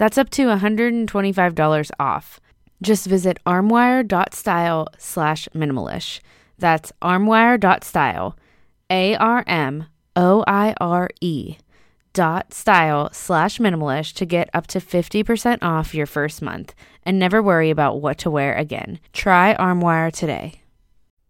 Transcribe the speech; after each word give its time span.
That's 0.00 0.16
up 0.16 0.30
to 0.30 0.46
$125 0.46 1.90
off. 2.00 2.40
Just 2.80 3.04
visit 3.04 3.38
armoire.style 3.44 4.88
slash 4.96 5.46
minimalish. 5.54 6.20
That's 6.58 6.90
armoire.style, 7.02 8.34
A 8.88 9.14
R 9.16 9.44
M 9.46 9.84
O 10.16 10.42
I 10.46 10.74
R 10.80 11.10
E 11.20 11.58
dot 12.14 12.54
style 12.54 13.10
slash 13.12 13.58
minimalish 13.58 14.14
to 14.14 14.24
get 14.24 14.48
up 14.54 14.66
to 14.68 14.80
50% 14.80 15.58
off 15.60 15.94
your 15.94 16.06
first 16.06 16.40
month 16.40 16.74
and 17.04 17.18
never 17.18 17.42
worry 17.42 17.68
about 17.68 18.00
what 18.00 18.16
to 18.18 18.30
wear 18.30 18.54
again. 18.54 19.00
Try 19.12 19.52
Armoire 19.52 20.10
today. 20.10 20.62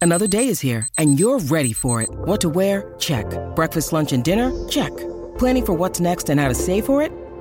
Another 0.00 0.28
day 0.28 0.46
is 0.46 0.60
here 0.60 0.86
and 0.96 1.18
you're 1.18 1.40
ready 1.40 1.72
for 1.72 2.02
it. 2.02 2.08
What 2.10 2.40
to 2.42 2.48
wear? 2.48 2.94
Check. 3.00 3.26
Breakfast, 3.56 3.92
lunch, 3.92 4.12
and 4.12 4.22
dinner? 4.22 4.52
Check. 4.68 4.96
Planning 5.38 5.66
for 5.66 5.72
what's 5.72 5.98
next 5.98 6.30
and 6.30 6.38
how 6.38 6.46
to 6.46 6.54
save 6.54 6.86
for 6.86 7.02
it? 7.02 7.10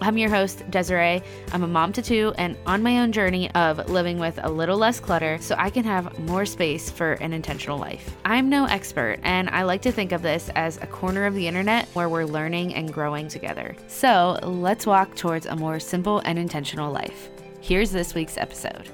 I'm 0.00 0.16
your 0.16 0.30
host, 0.30 0.60
Desirae. 0.70 1.24
I'm 1.52 1.64
a 1.64 1.66
mom 1.66 1.92
to 1.94 2.02
two 2.02 2.32
and 2.38 2.56
on 2.66 2.84
my 2.84 3.00
own 3.00 3.10
journey 3.10 3.50
of 3.50 3.88
living 3.90 4.20
with 4.20 4.38
a 4.40 4.48
little 4.48 4.78
less 4.78 5.00
clutter 5.00 5.38
so 5.40 5.56
I 5.58 5.70
can 5.70 5.82
have 5.82 6.16
more 6.20 6.46
space 6.46 6.88
for 6.88 7.14
an 7.14 7.32
intentional 7.32 7.78
life. 7.78 8.14
I'm 8.24 8.48
no 8.48 8.66
expert, 8.66 9.18
and 9.24 9.50
I 9.50 9.64
like 9.64 9.82
to 9.82 9.92
think 9.92 10.12
of 10.12 10.22
this 10.22 10.50
as 10.54 10.76
a 10.76 10.86
corner 10.86 11.26
of 11.26 11.34
the 11.34 11.48
internet 11.48 11.88
where 11.94 12.08
we're 12.08 12.26
learning 12.26 12.74
and 12.74 12.92
growing 12.92 13.26
together. 13.26 13.74
So 13.88 14.38
let's 14.44 14.86
walk 14.86 15.16
towards 15.16 15.46
a 15.46 15.56
more 15.56 15.80
simple 15.80 16.20
and 16.20 16.38
intentional 16.38 16.92
life. 16.92 17.28
Here's 17.60 17.90
this 17.90 18.14
week's 18.14 18.36
episode. 18.36 18.88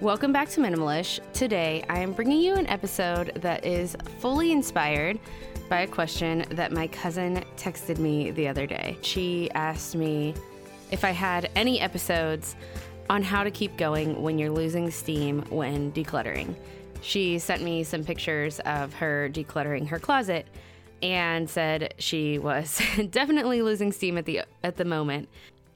Welcome 0.00 0.32
back 0.32 0.48
to 0.50 0.60
Minimalish. 0.60 1.18
Today, 1.32 1.84
I 1.88 1.98
am 1.98 2.12
bringing 2.12 2.40
you 2.40 2.54
an 2.54 2.68
episode 2.68 3.32
that 3.36 3.66
is 3.66 3.96
fully 4.20 4.52
inspired 4.52 5.18
by 5.68 5.80
a 5.80 5.86
question 5.86 6.44
that 6.50 6.72
my 6.72 6.86
cousin 6.88 7.44
texted 7.56 7.98
me 7.98 8.30
the 8.30 8.48
other 8.48 8.66
day. 8.66 8.96
She 9.02 9.50
asked 9.52 9.94
me 9.94 10.34
if 10.90 11.04
I 11.04 11.10
had 11.10 11.50
any 11.56 11.80
episodes 11.80 12.56
on 13.10 13.22
how 13.22 13.44
to 13.44 13.50
keep 13.50 13.76
going 13.76 14.22
when 14.22 14.38
you're 14.38 14.50
losing 14.50 14.90
steam 14.90 15.42
when 15.48 15.92
decluttering. 15.92 16.54
She 17.00 17.38
sent 17.38 17.62
me 17.62 17.84
some 17.84 18.04
pictures 18.04 18.60
of 18.60 18.94
her 18.94 19.28
decluttering 19.32 19.88
her 19.88 19.98
closet 19.98 20.46
and 21.02 21.48
said 21.48 21.94
she 21.98 22.38
was 22.38 22.80
definitely 23.10 23.62
losing 23.62 23.92
steam 23.92 24.18
at 24.18 24.24
the 24.24 24.42
at 24.62 24.76
the 24.76 24.84
moment. 24.84 25.28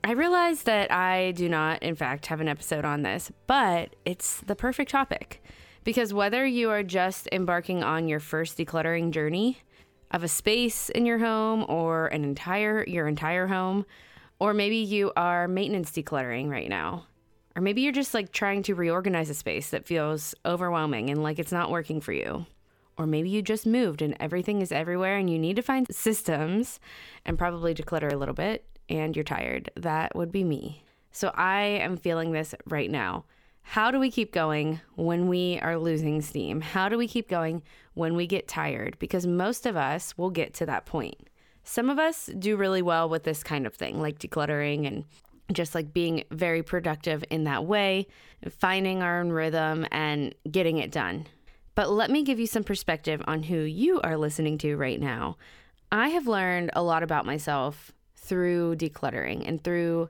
I 0.02 0.12
realized 0.12 0.66
that 0.66 0.90
I 0.90 1.32
do 1.32 1.48
not 1.48 1.82
in 1.82 1.94
fact 1.94 2.26
have 2.26 2.40
an 2.40 2.48
episode 2.48 2.84
on 2.84 3.02
this, 3.02 3.30
but 3.46 3.94
it's 4.04 4.40
the 4.40 4.56
perfect 4.56 4.90
topic 4.90 5.42
because 5.84 6.14
whether 6.14 6.46
you 6.46 6.70
are 6.70 6.82
just 6.82 7.28
embarking 7.32 7.82
on 7.82 8.08
your 8.08 8.20
first 8.20 8.56
decluttering 8.56 9.10
journey 9.10 9.58
of 10.10 10.22
a 10.24 10.28
space 10.28 10.88
in 10.90 11.06
your 11.06 11.18
home 11.18 11.64
or 11.68 12.06
an 12.08 12.24
entire 12.24 12.84
your 12.86 13.06
entire 13.06 13.46
home 13.46 13.86
or 14.38 14.54
maybe 14.54 14.76
you 14.76 15.12
are 15.16 15.46
maintenance 15.46 15.90
decluttering 15.90 16.50
right 16.50 16.68
now 16.68 17.04
or 17.56 17.62
maybe 17.62 17.82
you're 17.82 17.92
just 17.92 18.14
like 18.14 18.32
trying 18.32 18.62
to 18.62 18.74
reorganize 18.74 19.30
a 19.30 19.34
space 19.34 19.70
that 19.70 19.86
feels 19.86 20.34
overwhelming 20.44 21.10
and 21.10 21.22
like 21.22 21.38
it's 21.38 21.52
not 21.52 21.70
working 21.70 22.00
for 22.00 22.12
you 22.12 22.46
or 23.00 23.06
maybe 23.06 23.30
you 23.30 23.40
just 23.40 23.66
moved 23.66 24.02
and 24.02 24.14
everything 24.20 24.60
is 24.60 24.70
everywhere 24.70 25.16
and 25.16 25.30
you 25.30 25.38
need 25.38 25.56
to 25.56 25.62
find 25.62 25.86
systems 25.90 26.78
and 27.24 27.38
probably 27.38 27.74
declutter 27.74 28.12
a 28.12 28.16
little 28.16 28.34
bit 28.34 28.66
and 28.90 29.16
you're 29.16 29.24
tired. 29.24 29.70
That 29.76 30.14
would 30.14 30.30
be 30.30 30.44
me. 30.44 30.84
So 31.12 31.32
i 31.34 31.62
am 31.62 31.96
feeling 31.96 32.32
this 32.32 32.54
right 32.66 32.90
now 32.90 33.24
how 33.62 33.90
do 33.90 34.00
we 34.00 34.10
keep 34.10 34.32
going 34.32 34.80
when 34.96 35.28
we 35.28 35.58
are 35.60 35.78
losing 35.78 36.20
steam? 36.22 36.60
How 36.60 36.88
do 36.88 36.98
we 36.98 37.06
keep 37.06 37.28
going 37.28 37.62
when 37.94 38.16
we 38.16 38.26
get 38.26 38.48
tired? 38.48 38.98
Because 38.98 39.26
most 39.26 39.66
of 39.66 39.76
us 39.76 40.16
will 40.18 40.30
get 40.30 40.54
to 40.54 40.66
that 40.66 40.86
point. 40.86 41.28
Some 41.62 41.88
of 41.88 41.98
us 41.98 42.28
do 42.38 42.56
really 42.56 42.82
well 42.82 43.08
with 43.08 43.24
this 43.24 43.42
kind 43.42 43.66
of 43.66 43.74
thing, 43.74 44.00
like 44.00 44.18
decluttering 44.18 44.86
and 44.86 45.04
just 45.52 45.74
like 45.74 45.92
being 45.92 46.24
very 46.30 46.62
productive 46.62 47.24
in 47.30 47.44
that 47.44 47.64
way, 47.64 48.06
finding 48.48 49.02
our 49.02 49.20
own 49.20 49.30
rhythm 49.30 49.86
and 49.90 50.34
getting 50.50 50.78
it 50.78 50.90
done. 50.90 51.26
But 51.74 51.90
let 51.90 52.10
me 52.10 52.22
give 52.22 52.40
you 52.40 52.46
some 52.46 52.64
perspective 52.64 53.22
on 53.26 53.44
who 53.44 53.60
you 53.60 54.00
are 54.02 54.16
listening 54.16 54.58
to 54.58 54.76
right 54.76 55.00
now. 55.00 55.36
I 55.92 56.08
have 56.08 56.26
learned 56.26 56.70
a 56.74 56.82
lot 56.82 57.02
about 57.02 57.26
myself 57.26 57.92
through 58.16 58.76
decluttering 58.76 59.46
and 59.46 59.62
through 59.62 60.08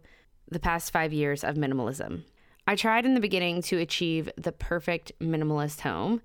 the 0.48 0.58
past 0.58 0.92
five 0.92 1.12
years 1.12 1.44
of 1.44 1.56
minimalism. 1.56 2.24
I 2.70 2.76
tried 2.76 3.04
in 3.04 3.14
the 3.14 3.20
beginning 3.20 3.62
to 3.62 3.78
achieve 3.78 4.30
the 4.36 4.52
perfect 4.52 5.10
minimalist 5.18 5.80
home 5.80 6.22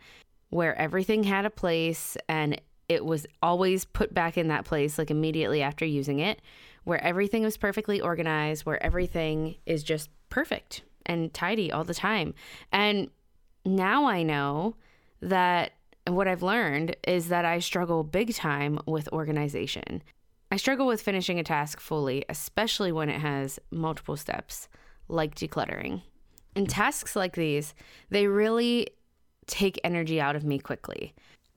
where 0.51 0.75
everything 0.75 1.23
had 1.23 1.43
a 1.43 1.49
place 1.49 2.17
and 2.29 2.61
it 2.87 3.03
was 3.03 3.25
always 3.41 3.83
put 3.83 4.13
back 4.13 4.37
in 4.37 4.49
that 4.49 4.63
place 4.63 4.99
like 4.99 5.09
immediately 5.09 5.63
after 5.63 5.85
using 5.85 6.19
it, 6.19 6.39
where 6.83 7.03
everything 7.03 7.41
was 7.41 7.57
perfectly 7.57 7.99
organized, 7.99 8.63
where 8.63 8.81
everything 8.83 9.55
is 9.65 9.81
just 9.81 10.11
perfect 10.29 10.83
and 11.07 11.33
tidy 11.33 11.71
all 11.71 11.83
the 11.83 11.95
time. 11.95 12.35
And 12.71 13.09
now 13.65 14.05
I 14.05 14.21
know 14.21 14.75
that 15.21 15.71
what 16.05 16.27
I've 16.27 16.43
learned 16.43 16.95
is 17.07 17.29
that 17.29 17.45
I 17.45 17.57
struggle 17.57 18.03
big 18.03 18.35
time 18.35 18.77
with 18.85 19.11
organization. 19.11 20.03
I 20.51 20.57
struggle 20.57 20.85
with 20.85 21.01
finishing 21.01 21.39
a 21.39 21.43
task 21.43 21.79
fully, 21.79 22.23
especially 22.29 22.91
when 22.91 23.09
it 23.09 23.19
has 23.19 23.57
multiple 23.71 24.15
steps, 24.15 24.69
like 25.07 25.33
decluttering. 25.33 26.03
And 26.55 26.69
tasks 26.69 27.15
like 27.15 27.35
these, 27.35 27.73
they 28.09 28.27
really 28.27 28.87
take 29.47 29.79
energy 29.83 30.19
out 30.21 30.35
of 30.35 30.43
me 30.43 30.59
quickly. 30.59 31.13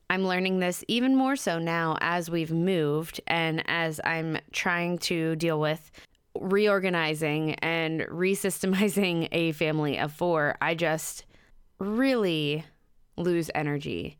I'm 0.09 0.25
learning 0.25 0.59
this 0.59 0.83
even 0.87 1.15
more 1.15 1.35
so 1.35 1.59
now 1.59 1.97
as 2.01 2.29
we've 2.29 2.51
moved 2.51 3.21
and 3.27 3.63
as 3.67 4.01
I'm 4.03 4.39
trying 4.51 4.97
to 4.99 5.35
deal 5.35 5.59
with 5.59 5.91
reorganizing 6.39 7.55
and 7.55 8.01
resystemizing 8.01 9.29
a 9.31 9.51
family 9.51 9.99
of 9.99 10.11
four. 10.11 10.57
I 10.61 10.75
just 10.75 11.25
really 11.79 12.65
lose 13.17 13.51
energy 13.53 14.17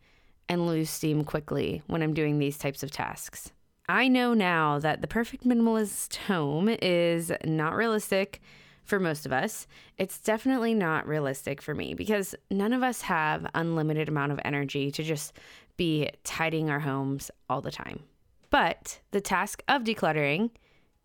and 0.48 0.68
lose 0.68 0.90
steam 0.90 1.24
quickly 1.24 1.82
when 1.88 2.02
I'm 2.02 2.14
doing 2.14 2.40
these 2.40 2.58
types 2.58 2.84
of 2.84 2.92
tasks. 2.92 3.52
I 3.88 4.08
know 4.08 4.34
now 4.34 4.78
that 4.80 5.02
the 5.02 5.08
perfect 5.08 5.44
minimalist 5.44 6.18
home 6.18 6.70
is 6.70 7.32
not 7.44 7.76
realistic 7.76 8.42
for 8.90 9.00
most 9.00 9.26
of 9.26 9.32
us. 9.32 9.68
It's 9.98 10.20
definitely 10.20 10.74
not 10.74 11.08
realistic 11.08 11.62
for 11.62 11.74
me 11.74 11.94
because 11.94 12.36
none 12.52 12.74
of 12.74 12.84
us 12.84 13.02
have 13.04 13.50
unlimited 13.54 14.10
amount 14.10 14.32
of 14.32 14.40
energy 14.44 14.92
to 14.92 15.04
just 15.04 15.34
be 15.78 16.10
tidying 16.24 16.70
our 16.70 16.82
homes 16.82 17.32
all 17.50 17.62
the 17.62 17.72
time. 17.72 18.02
But 18.50 19.00
the 19.12 19.22
task 19.22 19.64
of 19.68 19.84
decluttering 19.84 20.50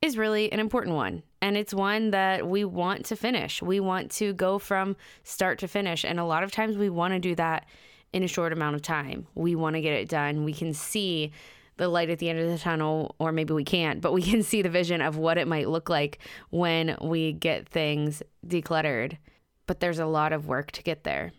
is 0.03 0.19
really 0.19 0.51
an 0.53 0.61
important 0.61 0.97
one. 0.97 1.23
And 1.41 1.57
it's 1.57 1.75
one 1.75 2.11
that 2.11 2.49
we 2.49 2.65
want 2.65 3.05
to 3.07 3.17
finish. 3.17 3.63
We 3.63 3.81
want 3.81 4.11
to 4.13 4.33
go 4.33 4.59
from 4.59 4.97
start 5.23 5.59
to 5.61 5.69
finish. 5.69 6.05
And 6.05 6.19
a 6.19 6.25
lot 6.25 6.43
of 6.43 6.51
times 6.51 6.77
we 6.77 6.89
want 6.89 7.13
to 7.13 7.21
do 7.21 7.35
that 7.35 7.67
in 8.13 8.23
a 8.23 8.29
short 8.29 8.53
amount 8.53 8.77
of 8.77 8.83
time. 8.83 9.27
We 9.35 9.55
want 9.55 9.75
to 9.75 9.83
get 9.83 9.93
it 9.93 10.09
done. 10.09 10.45
We 10.45 10.55
can 10.55 10.73
see 10.73 11.33
the 11.76 11.88
light 11.88 12.11
at 12.11 12.19
the 12.19 12.29
end 12.29 12.38
of 12.38 12.49
the 12.49 12.59
tunnel, 12.59 13.15
or 13.19 13.32
maybe 13.32 13.53
we 13.53 13.65
can't, 13.65 14.00
but 14.00 14.12
we 14.12 14.23
can 14.23 14.43
see 14.43 14.62
the 14.62 14.69
vision 14.69 15.00
of 15.00 15.17
what 15.17 15.38
it 15.38 15.49
might 15.49 15.69
look 15.69 15.88
like 15.88 16.19
when 16.50 16.97
we 17.00 17.32
get 17.32 17.69
things 17.69 18.23
decluttered. 18.47 19.19
But 19.67 19.81
there's 19.81 19.99
a 19.99 20.06
lot 20.06 20.32
of 20.32 20.47
work 20.47 20.73
to 20.73 20.82
get 20.82 21.05
there. 21.05 21.32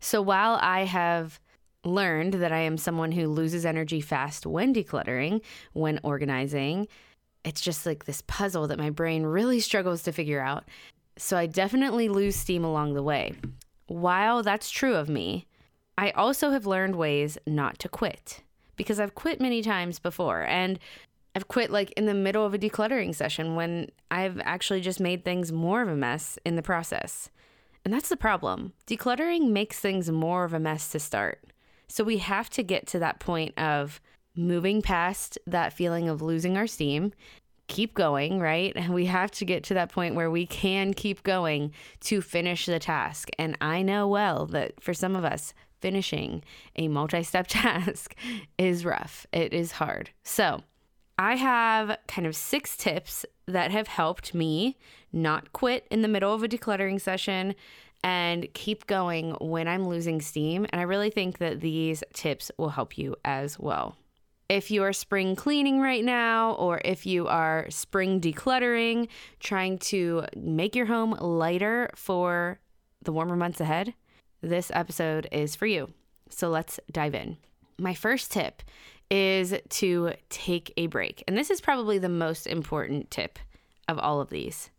So 0.00 0.22
while 0.22 0.58
I 0.60 0.84
have 0.84 1.40
learned 1.84 2.34
that 2.34 2.52
I 2.52 2.60
am 2.60 2.76
someone 2.76 3.12
who 3.12 3.28
loses 3.28 3.64
energy 3.64 4.00
fast 4.00 4.46
when 4.46 4.74
decluttering, 4.74 5.42
when 5.72 5.98
organizing. 6.02 6.88
It's 7.44 7.60
just 7.60 7.86
like 7.86 8.04
this 8.04 8.22
puzzle 8.26 8.68
that 8.68 8.78
my 8.78 8.90
brain 8.90 9.22
really 9.22 9.60
struggles 9.60 10.02
to 10.02 10.12
figure 10.12 10.40
out. 10.40 10.64
So 11.16 11.36
I 11.36 11.46
definitely 11.46 12.08
lose 12.08 12.36
steam 12.36 12.64
along 12.64 12.94
the 12.94 13.02
way. 13.02 13.34
While 13.86 14.42
that's 14.42 14.70
true 14.70 14.94
of 14.94 15.08
me, 15.08 15.46
I 15.96 16.10
also 16.10 16.50
have 16.50 16.66
learned 16.66 16.96
ways 16.96 17.38
not 17.46 17.78
to 17.80 17.88
quit 17.88 18.42
because 18.80 18.98
I've 18.98 19.14
quit 19.14 19.42
many 19.42 19.60
times 19.60 19.98
before. 19.98 20.40
And 20.44 20.78
I've 21.36 21.48
quit 21.48 21.70
like 21.70 21.90
in 21.98 22.06
the 22.06 22.14
middle 22.14 22.46
of 22.46 22.54
a 22.54 22.58
decluttering 22.58 23.14
session 23.14 23.54
when 23.54 23.90
I've 24.10 24.40
actually 24.42 24.80
just 24.80 25.00
made 25.00 25.22
things 25.22 25.52
more 25.52 25.82
of 25.82 25.88
a 25.90 25.94
mess 25.94 26.38
in 26.46 26.56
the 26.56 26.62
process. 26.62 27.28
And 27.84 27.92
that's 27.92 28.08
the 28.08 28.16
problem. 28.16 28.72
Decluttering 28.86 29.50
makes 29.50 29.78
things 29.78 30.10
more 30.10 30.44
of 30.44 30.54
a 30.54 30.58
mess 30.58 30.88
to 30.92 30.98
start. 30.98 31.44
So 31.88 32.04
we 32.04 32.18
have 32.18 32.48
to 32.50 32.62
get 32.62 32.86
to 32.86 32.98
that 33.00 33.20
point 33.20 33.52
of 33.58 34.00
moving 34.34 34.80
past 34.80 35.38
that 35.46 35.74
feeling 35.74 36.08
of 36.08 36.22
losing 36.22 36.56
our 36.56 36.66
steam, 36.66 37.12
keep 37.68 37.92
going, 37.92 38.40
right? 38.40 38.72
And 38.74 38.94
we 38.94 39.04
have 39.04 39.30
to 39.32 39.44
get 39.44 39.62
to 39.64 39.74
that 39.74 39.92
point 39.92 40.14
where 40.14 40.30
we 40.30 40.46
can 40.46 40.94
keep 40.94 41.22
going 41.22 41.74
to 42.00 42.22
finish 42.22 42.64
the 42.64 42.78
task. 42.78 43.28
And 43.38 43.58
I 43.60 43.82
know 43.82 44.08
well 44.08 44.46
that 44.46 44.82
for 44.82 44.94
some 44.94 45.14
of 45.14 45.26
us, 45.26 45.52
finishing 45.80 46.42
a 46.76 46.88
multi 46.88 47.22
step 47.22 47.46
task 47.48 48.14
is 48.58 48.84
rough, 48.84 49.26
it 49.32 49.52
is 49.52 49.72
hard. 49.72 50.10
So, 50.22 50.62
I 51.18 51.34
have 51.36 51.98
kind 52.08 52.26
of 52.26 52.34
six 52.34 52.78
tips 52.78 53.26
that 53.46 53.70
have 53.72 53.88
helped 53.88 54.32
me 54.34 54.78
not 55.12 55.52
quit 55.52 55.86
in 55.90 56.00
the 56.00 56.08
middle 56.08 56.32
of 56.32 56.42
a 56.42 56.48
decluttering 56.48 56.98
session 56.98 57.54
and 58.02 58.48
keep 58.54 58.86
going 58.86 59.32
when 59.40 59.68
I'm 59.68 59.86
losing 59.86 60.22
steam. 60.22 60.66
And 60.70 60.80
I 60.80 60.84
really 60.84 61.10
think 61.10 61.36
that 61.36 61.60
these 61.60 62.02
tips 62.14 62.50
will 62.56 62.70
help 62.70 62.96
you 62.96 63.16
as 63.22 63.58
well. 63.58 63.96
If 64.48 64.70
you 64.70 64.82
are 64.82 64.92
spring 64.92 65.36
cleaning 65.36 65.80
right 65.80 66.04
now, 66.04 66.52
or 66.54 66.80
if 66.84 67.06
you 67.06 67.28
are 67.28 67.66
spring 67.68 68.20
decluttering, 68.20 69.08
trying 69.38 69.78
to 69.78 70.24
make 70.34 70.74
your 70.74 70.86
home 70.86 71.12
lighter 71.12 71.90
for 71.94 72.58
the 73.02 73.12
warmer 73.12 73.36
months 73.36 73.60
ahead, 73.60 73.94
this 74.40 74.70
episode 74.74 75.28
is 75.32 75.56
for 75.56 75.66
you. 75.66 75.90
So 76.28 76.48
let's 76.48 76.80
dive 76.90 77.14
in. 77.14 77.36
My 77.78 77.94
first 77.94 78.32
tip 78.32 78.62
is 79.10 79.54
to 79.68 80.12
take 80.28 80.72
a 80.76 80.86
break. 80.86 81.24
And 81.26 81.36
this 81.36 81.50
is 81.50 81.60
probably 81.60 81.98
the 81.98 82.08
most 82.08 82.46
important 82.46 83.10
tip 83.10 83.38
of 83.88 83.98
all 83.98 84.20
of 84.20 84.30
these 84.30 84.70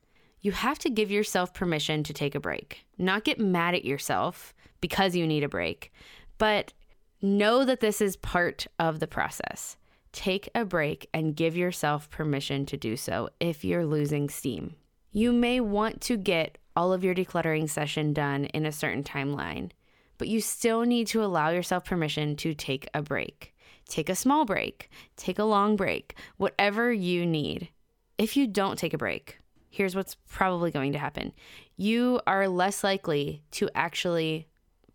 you 0.42 0.52
have 0.52 0.80
to 0.80 0.90
give 0.90 1.12
yourself 1.12 1.54
permission 1.54 2.04
to 2.04 2.14
take 2.14 2.36
a 2.36 2.40
break, 2.40 2.86
not 2.98 3.24
get 3.24 3.40
mad 3.40 3.76
at 3.76 3.86
yourself 3.86 4.54
because 4.82 5.16
you 5.16 5.28
need 5.28 5.44
a 5.44 5.50
break, 5.50 5.94
but 6.38 6.74
know 7.22 7.64
that 7.64 7.80
this 7.80 8.02
is 8.02 8.16
part 8.16 8.66
of 8.80 9.00
the 9.00 9.08
process. 9.08 9.78
Take 10.12 10.50
a 10.56 10.66
break 10.66 11.08
and 11.14 11.36
give 11.36 11.56
yourself 11.56 12.10
permission 12.10 12.66
to 12.66 12.78
do 12.78 12.98
so 12.98 13.30
if 13.40 13.64
you're 13.64 13.86
losing 13.86 14.30
steam. 14.30 14.76
You 15.12 15.32
may 15.32 15.60
want 15.60 16.02
to 16.02 16.18
get 16.18 16.58
all 16.76 16.94
of 16.94 17.04
your 17.04 17.16
decluttering 17.16 17.70
session 17.70 18.14
done 18.14 18.46
in 18.46 18.66
a 18.66 18.72
certain 18.72 19.04
timeline, 19.04 19.72
but 20.18 20.28
you 20.28 20.42
still 20.42 20.82
need 20.82 21.08
to 21.08 21.24
allow 21.24 21.50
yourself 21.50 21.86
permission 21.86 22.36
to 22.38 22.54
take 22.54 22.88
a 22.94 23.02
break. 23.02 23.54
Take 23.88 24.10
a 24.10 24.16
small 24.16 24.46
break, 24.46 24.90
take 25.18 25.40
a 25.40 25.44
long 25.44 25.76
break, 25.76 26.16
whatever 26.38 26.94
you 26.94 27.26
need. 27.26 27.70
If 28.18 28.38
you 28.38 28.48
don't 28.48 28.78
take 28.78 28.94
a 28.94 28.98
break, 28.98 29.40
here's 29.70 29.96
what's 29.96 30.16
probably 30.30 30.72
going 30.72 30.94
to 30.94 31.00
happen 31.00 31.34
you 31.78 32.22
are 32.28 32.48
less 32.48 32.84
likely 32.84 33.42
to 33.50 33.68
actually 33.74 34.48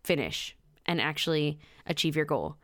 finish 0.03 0.55
and 0.85 1.01
actually 1.01 1.59
achieve 1.85 2.15
your 2.15 2.23
goal. 2.23 2.55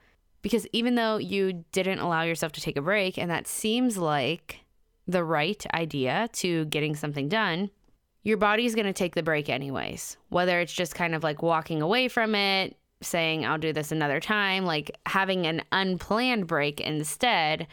Because 0.41 0.65
even 0.71 0.95
though 0.95 1.17
you 1.17 1.65
didn't 1.71 1.99
allow 1.99 2.21
yourself 2.21 2.53
to 2.53 2.61
take 2.61 2.77
a 2.77 2.81
break, 2.81 3.17
and 3.17 3.29
that 3.29 3.47
seems 3.47 3.97
like 3.97 4.59
the 5.07 5.23
right 5.23 5.65
idea 5.73 6.29
to 6.33 6.65
getting 6.65 6.95
something 6.95 7.27
done, 7.27 7.69
your 8.23 8.37
body's 8.37 8.75
going 8.75 8.87
to 8.87 8.93
take 8.93 9.15
the 9.15 9.23
break 9.23 9.49
anyways. 9.49 10.17
Whether 10.29 10.59
it's 10.59 10.73
just 10.73 10.95
kind 10.95 11.13
of 11.13 11.23
like 11.23 11.41
walking 11.41 11.81
away 11.81 12.07
from 12.07 12.35
it, 12.35 12.77
saying, 13.01 13.45
I'll 13.45 13.57
do 13.57 13.73
this 13.73 13.91
another 13.91 14.19
time, 14.19 14.65
like 14.65 14.91
having 15.05 15.45
an 15.45 15.61
unplanned 15.71 16.47
break 16.47 16.79
instead, 16.79 17.67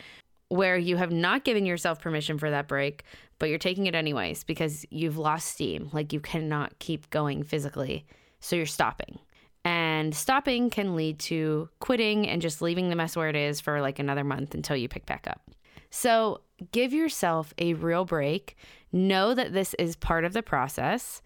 where 0.49 0.77
you 0.77 0.97
have 0.97 1.13
not 1.13 1.45
given 1.45 1.65
yourself 1.65 2.01
permission 2.01 2.37
for 2.37 2.51
that 2.51 2.67
break, 2.67 3.05
but 3.39 3.49
you're 3.49 3.59
taking 3.59 3.87
it 3.87 3.95
anyways 3.95 4.43
because 4.43 4.85
you've 4.91 5.19
lost 5.19 5.49
steam. 5.49 5.89
Like 5.93 6.13
you 6.13 6.21
cannot 6.21 6.79
keep 6.81 7.09
going 7.11 7.45
physically. 7.45 8.05
So 8.41 8.57
you're 8.57 8.67
stopping. 8.67 9.19
And 9.65 10.15
stopping 10.15 10.71
can 10.71 10.97
lead 10.97 11.19
to 11.21 11.69
quitting 11.79 12.27
and 12.27 12.43
just 12.43 12.63
leaving 12.63 12.89
the 12.89 12.97
mess 12.97 13.15
where 13.15 13.29
it 13.29 13.37
is 13.37 13.61
for 13.61 13.81
like 13.81 13.99
another 13.99 14.25
month 14.25 14.55
until 14.55 14.77
you 14.77 14.89
pick 14.89 15.07
back 15.07 15.27
up. 15.29 15.43
So 15.91 16.41
give 16.73 16.93
yourself 16.93 17.55
a 17.59 17.75
real 17.75 18.05
break. 18.05 18.57
Know 18.93 19.35
that 19.35 19.53
this 19.53 19.75
is 19.75 19.97
part 19.97 20.25
of 20.25 20.33
the 20.33 20.43
process. 20.43 21.23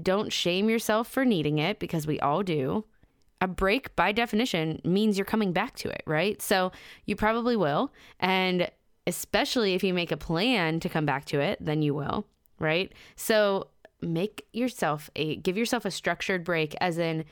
Don't 0.00 0.32
shame 0.32 0.68
yourself 0.68 1.08
for 1.08 1.24
needing 1.24 1.58
it 1.58 1.78
because 1.78 2.06
we 2.06 2.20
all 2.20 2.42
do. 2.42 2.84
A 3.40 3.46
break, 3.46 3.94
by 3.94 4.12
definition, 4.12 4.80
means 4.84 5.16
you're 5.16 5.24
coming 5.24 5.52
back 5.52 5.76
to 5.76 5.88
it, 5.88 6.02
right? 6.06 6.40
So 6.42 6.72
you 7.06 7.14
probably 7.16 7.56
will. 7.56 7.92
And 8.18 8.70
especially 9.06 9.74
if 9.74 9.82
you 9.82 9.94
make 9.94 10.12
a 10.12 10.16
plan 10.16 10.80
to 10.80 10.88
come 10.88 11.06
back 11.06 11.24
to 11.26 11.40
it, 11.40 11.58
then 11.60 11.80
you 11.80 11.94
will, 11.94 12.26
right? 12.58 12.92
So 13.16 13.68
make 14.00 14.46
yourself 14.52 15.10
a 15.16 15.36
give 15.36 15.56
yourself 15.56 15.84
a 15.84 15.90
structured 15.90 16.44
break 16.44 16.76
as 16.80 16.98
in 16.98 17.24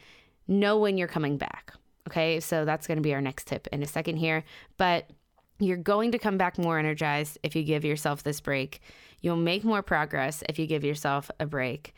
know 0.48 0.78
when 0.78 0.96
you're 0.96 1.08
coming 1.08 1.36
back. 1.36 1.72
Okay? 2.08 2.40
So 2.40 2.64
that's 2.64 2.86
going 2.86 2.96
to 2.96 3.02
be 3.02 3.14
our 3.14 3.20
next 3.20 3.46
tip 3.46 3.66
in 3.72 3.82
a 3.82 3.86
second 3.86 4.16
here, 4.16 4.44
but 4.76 5.10
you're 5.58 5.76
going 5.76 6.12
to 6.12 6.18
come 6.18 6.36
back 6.36 6.58
more 6.58 6.78
energized 6.78 7.38
if 7.42 7.56
you 7.56 7.62
give 7.62 7.84
yourself 7.84 8.22
this 8.22 8.40
break. 8.40 8.80
You'll 9.20 9.36
make 9.36 9.64
more 9.64 9.82
progress 9.82 10.42
if 10.48 10.58
you 10.58 10.66
give 10.66 10.84
yourself 10.84 11.30
a 11.40 11.46
break 11.46 11.94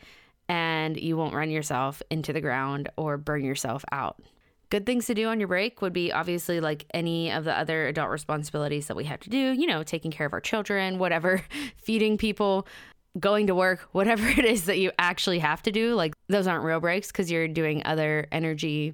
and 0.47 0.99
you 0.99 1.15
won't 1.15 1.33
run 1.33 1.51
yourself 1.51 2.01
into 2.09 2.33
the 2.33 2.41
ground 2.41 2.89
or 2.97 3.17
burn 3.17 3.43
yourself 3.43 3.83
out. 3.91 4.19
Good 4.69 4.85
things 4.85 5.07
to 5.07 5.13
do 5.13 5.27
on 5.27 5.39
your 5.39 5.47
break 5.47 5.81
would 5.81 5.93
be 5.93 6.11
obviously 6.11 6.59
like 6.59 6.85
any 6.93 7.31
of 7.31 7.43
the 7.43 7.57
other 7.57 7.87
adult 7.87 8.09
responsibilities 8.09 8.87
that 8.87 8.95
we 8.95 9.05
have 9.05 9.19
to 9.21 9.29
do, 9.29 9.37
you 9.37 9.65
know, 9.65 9.83
taking 9.83 10.11
care 10.11 10.27
of 10.27 10.33
our 10.33 10.41
children, 10.41 10.99
whatever, 10.99 11.43
feeding 11.77 12.17
people, 12.17 12.67
going 13.19 13.47
to 13.47 13.55
work, 13.55 13.87
whatever 13.91 14.27
it 14.39 14.45
is 14.45 14.65
that 14.65 14.77
you 14.77 14.91
actually 14.99 15.39
have 15.39 15.61
to 15.63 15.71
do. 15.71 15.95
Like 15.95 16.13
those 16.27 16.47
aren't 16.47 16.63
real 16.63 16.79
breaks 16.79 17.07
because 17.07 17.31
you're 17.31 17.47
doing 17.47 17.81
other 17.85 18.27
energy 18.31 18.93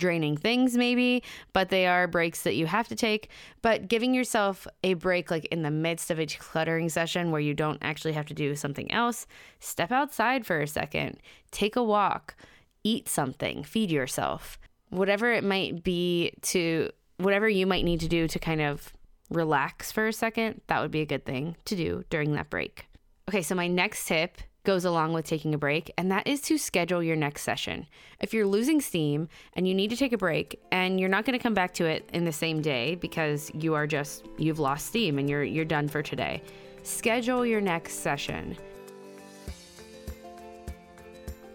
draining 0.00 0.36
things 0.36 0.76
maybe 0.76 1.22
but 1.52 1.68
they 1.68 1.86
are 1.86 2.08
breaks 2.08 2.42
that 2.42 2.56
you 2.56 2.66
have 2.66 2.88
to 2.88 2.96
take. 2.96 3.28
But 3.62 3.88
giving 3.88 4.14
yourself 4.14 4.66
a 4.82 4.94
break 4.94 5.30
like 5.30 5.44
in 5.46 5.62
the 5.62 5.70
midst 5.70 6.10
of 6.10 6.18
a 6.18 6.26
decluttering 6.26 6.90
session 6.90 7.30
where 7.30 7.40
you 7.40 7.54
don't 7.54 7.78
actually 7.82 8.12
have 8.14 8.26
to 8.26 8.34
do 8.34 8.56
something 8.56 8.90
else 8.90 9.26
step 9.60 9.92
outside 9.92 10.46
for 10.46 10.60
a 10.60 10.66
second 10.66 11.18
take 11.50 11.76
a 11.76 11.82
walk 11.82 12.36
eat 12.82 13.08
something 13.08 13.62
feed 13.62 13.90
yourself. 13.90 14.58
Whatever 14.88 15.32
it 15.32 15.44
might 15.44 15.84
be 15.84 16.32
to 16.42 16.90
whatever 17.18 17.48
you 17.48 17.66
might 17.66 17.84
need 17.84 18.00
to 18.00 18.08
do 18.08 18.26
to 18.26 18.38
kind 18.38 18.60
of 18.60 18.92
relax 19.28 19.92
for 19.92 20.08
a 20.08 20.12
second 20.12 20.60
that 20.66 20.80
would 20.80 20.90
be 20.90 21.02
a 21.02 21.06
good 21.06 21.24
thing 21.24 21.56
to 21.64 21.76
do 21.76 22.04
during 22.10 22.32
that 22.32 22.50
break. 22.50 22.86
Okay 23.28 23.42
so 23.42 23.54
my 23.54 23.68
next 23.68 24.06
tip 24.06 24.38
goes 24.70 24.84
along 24.84 25.12
with 25.12 25.24
taking 25.24 25.52
a 25.52 25.58
break, 25.58 25.92
and 25.98 26.12
that 26.12 26.28
is 26.28 26.40
to 26.40 26.56
schedule 26.56 27.02
your 27.02 27.16
next 27.16 27.42
session. 27.42 27.88
If 28.20 28.32
you're 28.32 28.46
losing 28.46 28.80
steam 28.80 29.28
and 29.54 29.66
you 29.66 29.74
need 29.74 29.90
to 29.90 29.96
take 29.96 30.12
a 30.12 30.16
break 30.16 30.60
and 30.70 31.00
you're 31.00 31.08
not 31.08 31.24
going 31.24 31.36
to 31.36 31.42
come 31.42 31.54
back 31.54 31.74
to 31.74 31.86
it 31.86 32.08
in 32.12 32.24
the 32.24 32.30
same 32.30 32.62
day 32.62 32.94
because 32.94 33.50
you 33.52 33.74
are 33.74 33.88
just 33.88 34.28
you've 34.38 34.60
lost 34.60 34.86
steam 34.86 35.18
and 35.18 35.28
you're 35.28 35.42
you're 35.42 35.64
done 35.64 35.88
for 35.88 36.02
today, 36.02 36.40
schedule 36.84 37.44
your 37.44 37.60
next 37.60 37.94
session. 37.94 38.56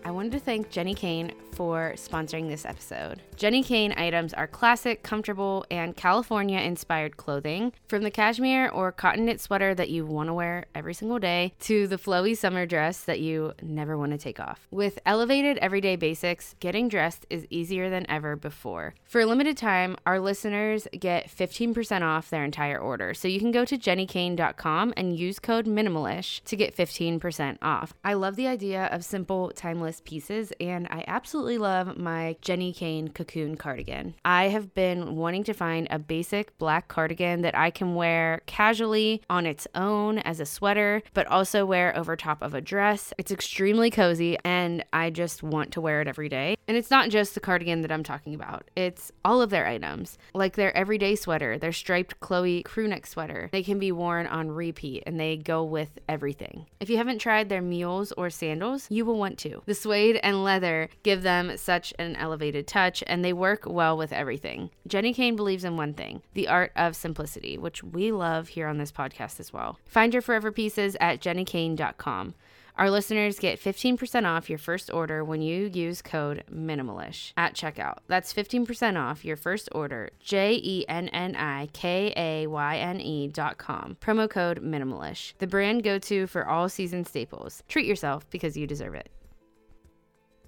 I 0.03 0.11
wanted 0.11 0.33
to 0.33 0.39
thank 0.41 0.69
Jenni 0.69 0.93
Kayne 0.93 1.31
for 1.55 1.93
sponsoring 1.95 2.49
this 2.49 2.65
episode. 2.65 3.21
Jenni 3.37 3.65
Kayne 3.65 3.93
items 3.97 4.33
are 4.33 4.47
classic, 4.47 5.03
comfortable, 5.03 5.65
and 5.71 5.95
California 5.95 6.59
inspired 6.59 7.17
clothing. 7.17 7.71
From 7.87 8.03
the 8.03 8.11
cashmere 8.11 8.69
or 8.69 8.91
cotton 8.91 9.25
knit 9.25 9.39
sweater 9.39 9.73
that 9.73 9.89
you 9.89 10.05
want 10.05 10.27
to 10.27 10.33
wear 10.33 10.65
every 10.75 10.93
single 10.93 11.19
day 11.19 11.53
to 11.61 11.87
the 11.87 11.97
flowy 11.97 12.35
summer 12.35 12.65
dress 12.65 13.01
that 13.05 13.21
you 13.21 13.53
never 13.61 13.97
want 13.97 14.11
to 14.11 14.17
take 14.17 14.39
off. 14.39 14.67
With 14.69 14.99
elevated 15.05 15.57
everyday 15.59 15.95
basics, 15.95 16.55
getting 16.59 16.89
dressed 16.89 17.25
is 17.29 17.47
easier 17.49 17.89
than 17.89 18.09
ever 18.09 18.35
before. 18.35 18.93
For 19.05 19.21
a 19.21 19.25
limited 19.25 19.57
time, 19.57 19.95
our 20.05 20.19
listeners 20.19 20.87
get 20.97 21.29
15% 21.29 22.01
off 22.01 22.29
their 22.29 22.43
entire 22.43 22.77
order. 22.77 23.13
So 23.13 23.27
you 23.27 23.39
can 23.39 23.51
go 23.51 23.63
to 23.63 23.77
jennikayne.com 23.77 24.93
and 24.97 25.17
use 25.17 25.39
code 25.39 25.65
minimalish 25.65 26.43
to 26.43 26.55
get 26.55 26.75
15% 26.75 27.57
off. 27.61 27.93
I 28.03 28.13
love 28.13 28.35
the 28.35 28.47
idea 28.47 28.85
of 28.85 29.05
simple, 29.05 29.51
timeless 29.55 30.01
pieces, 30.03 30.51
and 30.59 30.87
I 30.89 31.03
absolutely 31.07 31.44
absolutely 31.45 31.63
love 31.63 31.95
my 31.95 32.35
Jenni 32.41 32.75
Kayne 32.75 33.09
cocoon 33.09 33.55
cardigan. 33.55 34.15
I 34.25 34.45
have 34.45 34.73
been 34.73 35.15
wanting 35.15 35.43
to 35.43 35.53
find 35.53 35.87
a 35.91 35.99
basic 35.99 36.57
black 36.57 36.87
cardigan 36.87 37.43
that 37.43 37.55
I 37.55 37.69
can 37.69 37.93
wear 37.93 38.41
casually 38.47 39.21
on 39.29 39.45
its 39.45 39.67
own 39.75 40.17
as 40.17 40.39
a 40.39 40.45
sweater, 40.47 41.03
but 41.13 41.27
also 41.27 41.63
wear 41.63 41.95
over 41.95 42.15
top 42.15 42.41
of 42.41 42.55
a 42.55 42.61
dress. 42.61 43.13
It's 43.19 43.31
extremely 43.31 43.91
cozy 43.91 44.39
and 44.43 44.83
I 44.91 45.11
just 45.11 45.43
want 45.43 45.71
to 45.73 45.81
wear 45.81 46.01
it 46.01 46.07
every 46.07 46.29
day. 46.29 46.57
And 46.67 46.75
it's 46.77 46.89
not 46.89 47.11
just 47.11 47.35
the 47.35 47.39
cardigan 47.39 47.83
that 47.83 47.91
I'm 47.91 48.01
talking 48.01 48.33
about, 48.33 48.71
it's 48.75 49.11
all 49.23 49.39
of 49.39 49.51
their 49.51 49.67
items, 49.67 50.17
like 50.33 50.55
their 50.55 50.75
everyday 50.75 51.13
sweater, 51.13 51.59
their 51.59 51.71
striped 51.71 52.19
Chloe 52.21 52.63
crewneck 52.63 53.05
sweater. 53.05 53.49
They 53.51 53.61
can 53.61 53.77
be 53.77 53.91
worn 53.91 54.25
on 54.25 54.49
repeat 54.49 55.03
and 55.05 55.19
they 55.19 55.37
go 55.37 55.63
with 55.63 55.99
everything. 56.09 56.65
If 56.79 56.89
you 56.89 56.97
haven't 56.97 57.19
tried 57.19 57.49
their 57.49 57.61
mules 57.61 58.11
or 58.13 58.31
sandals, 58.31 58.87
you 58.89 59.05
will 59.05 59.19
want 59.19 59.37
to. 59.39 59.61
The 59.67 59.75
suede 59.75 60.19
and 60.23 60.43
leather 60.43 60.89
give 61.03 61.21
them 61.21 61.34
them 61.35 61.57
such 61.57 61.93
an 61.99 62.15
elevated 62.15 62.67
touch, 62.67 63.03
and 63.07 63.23
they 63.23 63.33
work 63.33 63.63
well 63.65 63.97
with 63.97 64.13
everything. 64.13 64.69
Jenni 64.87 65.15
Kayne 65.15 65.35
believes 65.35 65.63
in 65.63 65.77
one 65.77 65.93
thing 65.93 66.21
the 66.33 66.47
art 66.47 66.71
of 66.75 66.95
simplicity, 66.95 67.57
which 67.57 67.83
we 67.83 68.11
love 68.11 68.49
here 68.49 68.67
on 68.67 68.77
this 68.77 68.91
podcast 68.91 69.39
as 69.39 69.51
well. 69.51 69.79
Find 69.85 70.13
your 70.13 70.21
forever 70.21 70.51
pieces 70.51 70.95
at 70.99 71.21
jennikayne.com. 71.21 72.35
Our 72.77 72.91
listeners 72.91 73.39
get 73.39 73.57
15% 73.57 74.25
off 74.25 74.49
your 74.49 74.59
first 74.59 74.91
order 74.91 75.23
when 75.23 75.41
you 75.41 75.71
use 75.73 76.01
code 76.01 76.43
minimalish 76.53 77.31
at 77.37 77.53
checkout. 77.53 77.99
That's 78.07 78.33
15% 78.33 79.01
off 79.01 79.23
your 79.23 79.37
first 79.37 79.69
order, 79.71 80.09
J 80.19 80.59
E 80.61 80.85
N 80.89 81.07
N 81.09 81.37
I 81.37 81.69
K 81.71 82.13
A 82.17 82.47
Y 82.47 82.77
N 82.77 82.99
E 82.99 83.29
dot 83.29 83.57
com. 83.57 83.95
Promo 84.01 84.29
code 84.29 84.61
minimalish. 84.61 85.33
The 85.37 85.47
brand 85.47 85.83
go 85.83 85.97
to 85.99 86.27
for 86.27 86.45
all 86.45 86.67
season 86.67 87.05
staples. 87.05 87.63
Treat 87.69 87.85
yourself 87.85 88.29
because 88.29 88.57
you 88.57 88.67
deserve 88.67 88.95
it. 88.95 89.09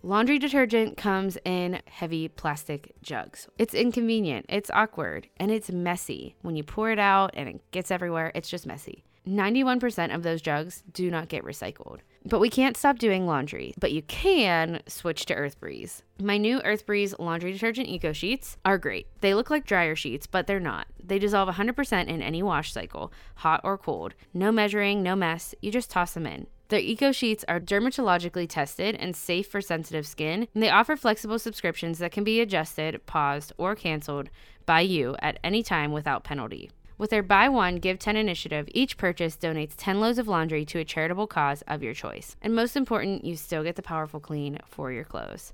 Laundry 0.03 0.39
detergent 0.39 0.95
comes 0.95 1.37
in 1.43 1.81
heavy 1.87 2.27
plastic 2.27 2.93
jugs. 3.01 3.47
It's 3.57 3.73
inconvenient, 3.73 4.45
it's 4.47 4.71
awkward, 4.73 5.27
and 5.37 5.51
it's 5.51 5.71
messy. 5.71 6.35
When 6.41 6.55
you 6.55 6.63
pour 6.63 6.91
it 6.91 6.99
out 6.99 7.31
and 7.33 7.49
it 7.49 7.71
gets 7.71 7.91
everywhere, 7.91 8.31
it's 8.35 8.49
just 8.49 8.67
messy. 8.67 9.03
91% 9.27 10.15
of 10.15 10.23
those 10.23 10.41
jugs 10.41 10.83
do 10.93 11.11
not 11.11 11.27
get 11.27 11.43
recycled. 11.43 11.99
But 12.25 12.39
we 12.39 12.49
can't 12.49 12.77
stop 12.77 12.97
doing 12.97 13.25
laundry, 13.25 13.73
but 13.79 13.91
you 13.91 14.01
can 14.03 14.81
switch 14.87 15.25
to 15.25 15.33
Earth 15.33 15.59
Breeze. 15.59 16.03
My 16.21 16.37
new 16.37 16.61
Earth 16.61 16.85
Breeze 16.85 17.13
laundry 17.19 17.51
detergent 17.51 17.89
eco 17.89 18.13
sheets 18.13 18.57
are 18.63 18.77
great. 18.77 19.07
They 19.21 19.33
look 19.33 19.49
like 19.49 19.65
dryer 19.65 19.95
sheets, 19.95 20.27
but 20.27 20.47
they're 20.47 20.59
not. 20.59 20.87
They 21.03 21.19
dissolve 21.19 21.53
100% 21.53 22.07
in 22.07 22.21
any 22.21 22.41
wash 22.43 22.71
cycle, 22.71 23.11
hot 23.35 23.61
or 23.63 23.77
cold. 23.77 24.13
No 24.33 24.51
measuring, 24.51 25.03
no 25.03 25.15
mess, 25.15 25.53
you 25.61 25.71
just 25.71 25.91
toss 25.91 26.13
them 26.13 26.25
in. 26.25 26.47
Their 26.69 26.79
eco 26.79 27.13
sheets 27.13 27.45
are 27.47 27.61
dermatologically 27.61 28.47
tested 28.47 28.95
and 28.95 29.15
safe 29.15 29.47
for 29.47 29.61
sensitive 29.61 30.05
skin, 30.05 30.49
and 30.53 30.61
they 30.61 30.69
offer 30.69 30.97
flexible 30.97 31.39
subscriptions 31.39 31.99
that 31.99 32.11
can 32.11 32.25
be 32.25 32.41
adjusted, 32.41 33.05
paused, 33.05 33.53
or 33.57 33.73
canceled 33.73 34.29
by 34.65 34.81
you 34.81 35.15
at 35.19 35.39
any 35.45 35.63
time 35.63 35.93
without 35.93 36.25
penalty. 36.25 36.69
With 36.97 37.11
their 37.11 37.23
Buy 37.23 37.47
One, 37.47 37.77
Give 37.77 37.97
10 37.97 38.17
initiative, 38.17 38.67
each 38.73 38.97
purchase 38.97 39.37
donates 39.37 39.75
10 39.77 40.01
loads 40.01 40.17
of 40.17 40.27
laundry 40.27 40.65
to 40.65 40.79
a 40.79 40.83
charitable 40.83 41.27
cause 41.27 41.61
of 41.67 41.83
your 41.83 41.93
choice. 41.93 42.35
And 42.41 42.53
most 42.53 42.75
important, 42.75 43.23
you 43.23 43.37
still 43.37 43.63
get 43.63 43.77
the 43.77 43.81
powerful 43.81 44.19
clean 44.19 44.59
for 44.65 44.91
your 44.91 45.05
clothes. 45.05 45.53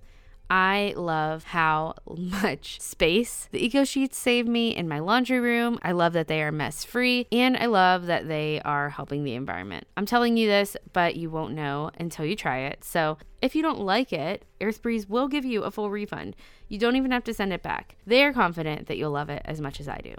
I 0.55 0.93
love 0.95 1.45
how 1.45 1.95
much 2.15 2.79
space 2.79 3.50
the 3.51 3.65
eco 3.65 3.86
sheets 3.86 4.19
save 4.19 4.48
me 4.48 4.75
in 4.75 4.88
my 4.88 5.00
laundry 5.00 5.39
room. 5.39 5.79
I 5.81 5.93
love 5.93 6.13
that 6.13 6.27
they 6.27 6.43
are 6.43 6.51
mess 6.51 6.83
free 6.83 7.25
and 7.31 7.57
I 7.57 7.65
love 7.65 8.05
that 8.05 8.27
they 8.27 8.62
are 8.63 8.91
helping 8.91 9.24
the 9.24 9.33
environment. 9.33 9.88
I'm 9.98 10.05
telling 10.05 10.38
you 10.38 10.48
this, 10.48 10.77
but 10.93 11.15
you 11.15 11.31
won't 11.31 11.55
know 11.55 11.89
until 12.00 12.25
you 12.25 12.36
try 12.36 12.60
it. 12.60 12.83
So 12.83 13.17
if 13.41 13.55
you 13.55 13.63
don't 13.63 13.79
like 13.79 14.13
it, 14.13 14.45
Earthbreeze 14.62 15.10
will 15.10 15.27
give 15.27 15.43
you 15.43 15.63
a 15.63 15.72
full 15.72 15.89
refund. 15.89 16.36
You 16.67 16.77
don't 16.77 16.98
even 16.98 17.10
have 17.10 17.24
to 17.24 17.33
send 17.33 17.51
it 17.51 17.63
back. 17.63 17.95
They 18.05 18.24
are 18.24 18.31
confident 18.31 18.86
that 18.86 18.98
you'll 18.98 19.10
love 19.10 19.31
it 19.31 19.41
as 19.45 19.60
much 19.60 19.79
as 19.79 19.88
I 19.88 20.01
do. 20.03 20.13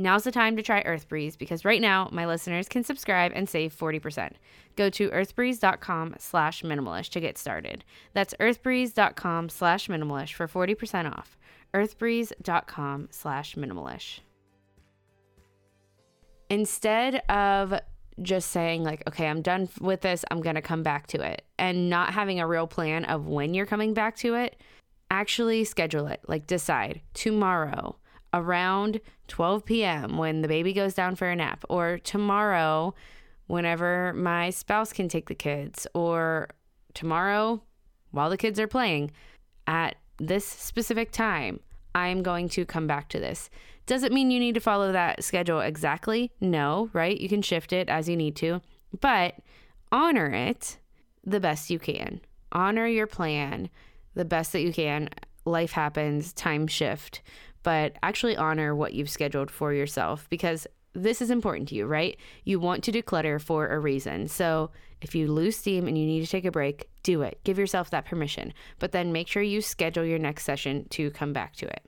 Now's 0.00 0.22
the 0.22 0.30
time 0.30 0.56
to 0.56 0.62
try 0.62 0.80
EarthBreeze 0.84 1.36
because 1.36 1.64
right 1.64 1.80
now 1.80 2.08
my 2.12 2.24
listeners 2.24 2.68
can 2.68 2.84
subscribe 2.84 3.32
and 3.34 3.48
save 3.48 3.76
40%. 3.76 4.34
Go 4.76 4.88
to 4.90 5.10
earthbreeze.com 5.10 6.14
slash 6.20 6.62
minimalish 6.62 7.08
to 7.10 7.20
get 7.20 7.36
started. 7.36 7.84
That's 8.14 8.32
earthbreeze.com 8.38 9.48
slash 9.48 9.88
minimalish 9.88 10.34
for 10.34 10.46
40% 10.46 11.12
off. 11.18 11.36
earthbreeze.com 11.74 13.08
slash 13.10 13.56
minimalish. 13.56 14.20
Instead 16.48 17.16
of 17.28 17.74
just 18.20 18.50
saying 18.50 18.82
like 18.82 19.00
okay 19.06 19.28
i'm 19.28 19.42
done 19.42 19.68
with 19.80 20.00
this 20.00 20.24
i'm 20.32 20.40
going 20.40 20.56
to 20.56 20.60
come 20.60 20.82
back 20.82 21.06
to 21.06 21.20
it 21.20 21.42
and 21.56 21.88
not 21.88 22.12
having 22.12 22.40
a 22.40 22.46
real 22.48 22.66
plan 22.66 23.04
of 23.04 23.28
when 23.28 23.54
you're 23.54 23.64
coming 23.64 23.94
back 23.94 24.16
to 24.16 24.34
it 24.34 24.56
actually 25.08 25.62
schedule 25.62 26.08
it 26.08 26.20
like 26.26 26.44
decide 26.44 27.00
tomorrow 27.14 27.96
around 28.32 29.00
12 29.28 29.64
p.m. 29.64 30.16
when 30.16 30.42
the 30.42 30.48
baby 30.48 30.72
goes 30.72 30.94
down 30.94 31.16
for 31.16 31.28
a 31.28 31.36
nap, 31.36 31.64
or 31.68 31.98
tomorrow 31.98 32.94
whenever 33.46 34.12
my 34.12 34.50
spouse 34.50 34.92
can 34.92 35.08
take 35.08 35.28
the 35.28 35.34
kids, 35.34 35.86
or 35.94 36.48
tomorrow 36.94 37.62
while 38.10 38.30
the 38.30 38.36
kids 38.36 38.58
are 38.58 38.66
playing 38.66 39.10
at 39.66 39.96
this 40.18 40.44
specific 40.44 41.10
time. 41.10 41.60
I'm 41.94 42.22
going 42.22 42.48
to 42.50 42.64
come 42.64 42.86
back 42.86 43.08
to 43.10 43.18
this. 43.18 43.50
Does 43.86 44.02
it 44.02 44.12
mean 44.12 44.30
you 44.30 44.38
need 44.38 44.54
to 44.54 44.60
follow 44.60 44.92
that 44.92 45.24
schedule 45.24 45.60
exactly? 45.60 46.30
No, 46.40 46.90
right? 46.92 47.18
You 47.18 47.28
can 47.28 47.42
shift 47.42 47.72
it 47.72 47.88
as 47.88 48.08
you 48.08 48.16
need 48.16 48.36
to, 48.36 48.60
but 49.00 49.34
honor 49.90 50.30
it 50.30 50.78
the 51.24 51.40
best 51.40 51.70
you 51.70 51.78
can. 51.78 52.20
Honor 52.52 52.86
your 52.86 53.06
plan 53.06 53.70
the 54.14 54.24
best 54.24 54.52
that 54.52 54.60
you 54.60 54.72
can. 54.72 55.08
Life 55.44 55.72
happens, 55.72 56.32
time 56.32 56.66
shift 56.66 57.22
but 57.68 57.96
actually 58.02 58.34
honor 58.34 58.74
what 58.74 58.94
you've 58.94 59.10
scheduled 59.10 59.50
for 59.50 59.74
yourself 59.74 60.26
because 60.30 60.66
this 60.94 61.20
is 61.20 61.30
important 61.30 61.68
to 61.68 61.74
you, 61.74 61.84
right? 61.84 62.16
You 62.44 62.58
want 62.58 62.82
to 62.84 62.90
declutter 62.90 63.38
for 63.38 63.68
a 63.68 63.78
reason. 63.78 64.26
So 64.26 64.70
if 65.02 65.14
you 65.14 65.30
lose 65.30 65.54
steam 65.54 65.86
and 65.86 65.98
you 65.98 66.06
need 66.06 66.24
to 66.24 66.30
take 66.30 66.46
a 66.46 66.50
break, 66.50 66.88
do 67.02 67.20
it. 67.20 67.38
Give 67.44 67.58
yourself 67.58 67.90
that 67.90 68.06
permission, 68.06 68.54
but 68.78 68.92
then 68.92 69.12
make 69.12 69.28
sure 69.28 69.42
you 69.42 69.60
schedule 69.60 70.06
your 70.06 70.18
next 70.18 70.44
session 70.44 70.86
to 70.92 71.10
come 71.10 71.34
back 71.34 71.56
to 71.56 71.66
it. 71.66 71.82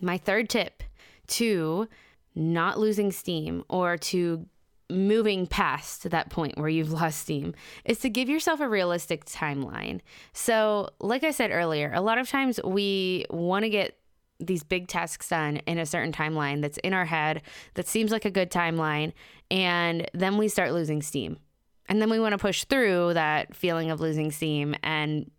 My 0.00 0.18
third 0.18 0.48
tip 0.48 0.84
to 1.26 1.88
not 2.36 2.78
losing 2.78 3.10
steam 3.10 3.64
or 3.68 3.96
to 3.96 4.46
moving 4.88 5.48
past 5.48 6.08
that 6.10 6.30
point 6.30 6.56
where 6.58 6.68
you've 6.68 6.92
lost 7.00 7.18
steam 7.18 7.56
is 7.84 7.98
to 7.98 8.08
give 8.08 8.28
yourself 8.28 8.60
a 8.60 8.68
realistic 8.68 9.24
timeline. 9.24 10.00
So, 10.32 10.90
like 11.00 11.24
I 11.24 11.32
said 11.32 11.50
earlier, 11.50 11.90
a 11.92 12.02
lot 12.02 12.18
of 12.18 12.28
times 12.28 12.60
we 12.62 13.24
want 13.30 13.64
to 13.64 13.68
get 13.68 13.98
these 14.40 14.62
big 14.62 14.88
tasks 14.88 15.28
done 15.28 15.58
in 15.58 15.78
a 15.78 15.86
certain 15.86 16.12
timeline 16.12 16.60
that's 16.60 16.78
in 16.78 16.92
our 16.92 17.04
head 17.04 17.42
that 17.74 17.86
seems 17.86 18.10
like 18.10 18.24
a 18.24 18.30
good 18.30 18.50
timeline 18.50 19.12
and 19.50 20.10
then 20.12 20.36
we 20.36 20.48
start 20.48 20.72
losing 20.72 21.02
steam 21.02 21.38
And 21.88 22.00
then 22.00 22.10
we 22.10 22.18
want 22.18 22.32
to 22.32 22.38
push 22.38 22.64
through 22.64 23.14
that 23.14 23.54
feeling 23.54 23.90
of 23.90 24.00
losing 24.00 24.30
steam 24.30 24.74
and 24.82 25.30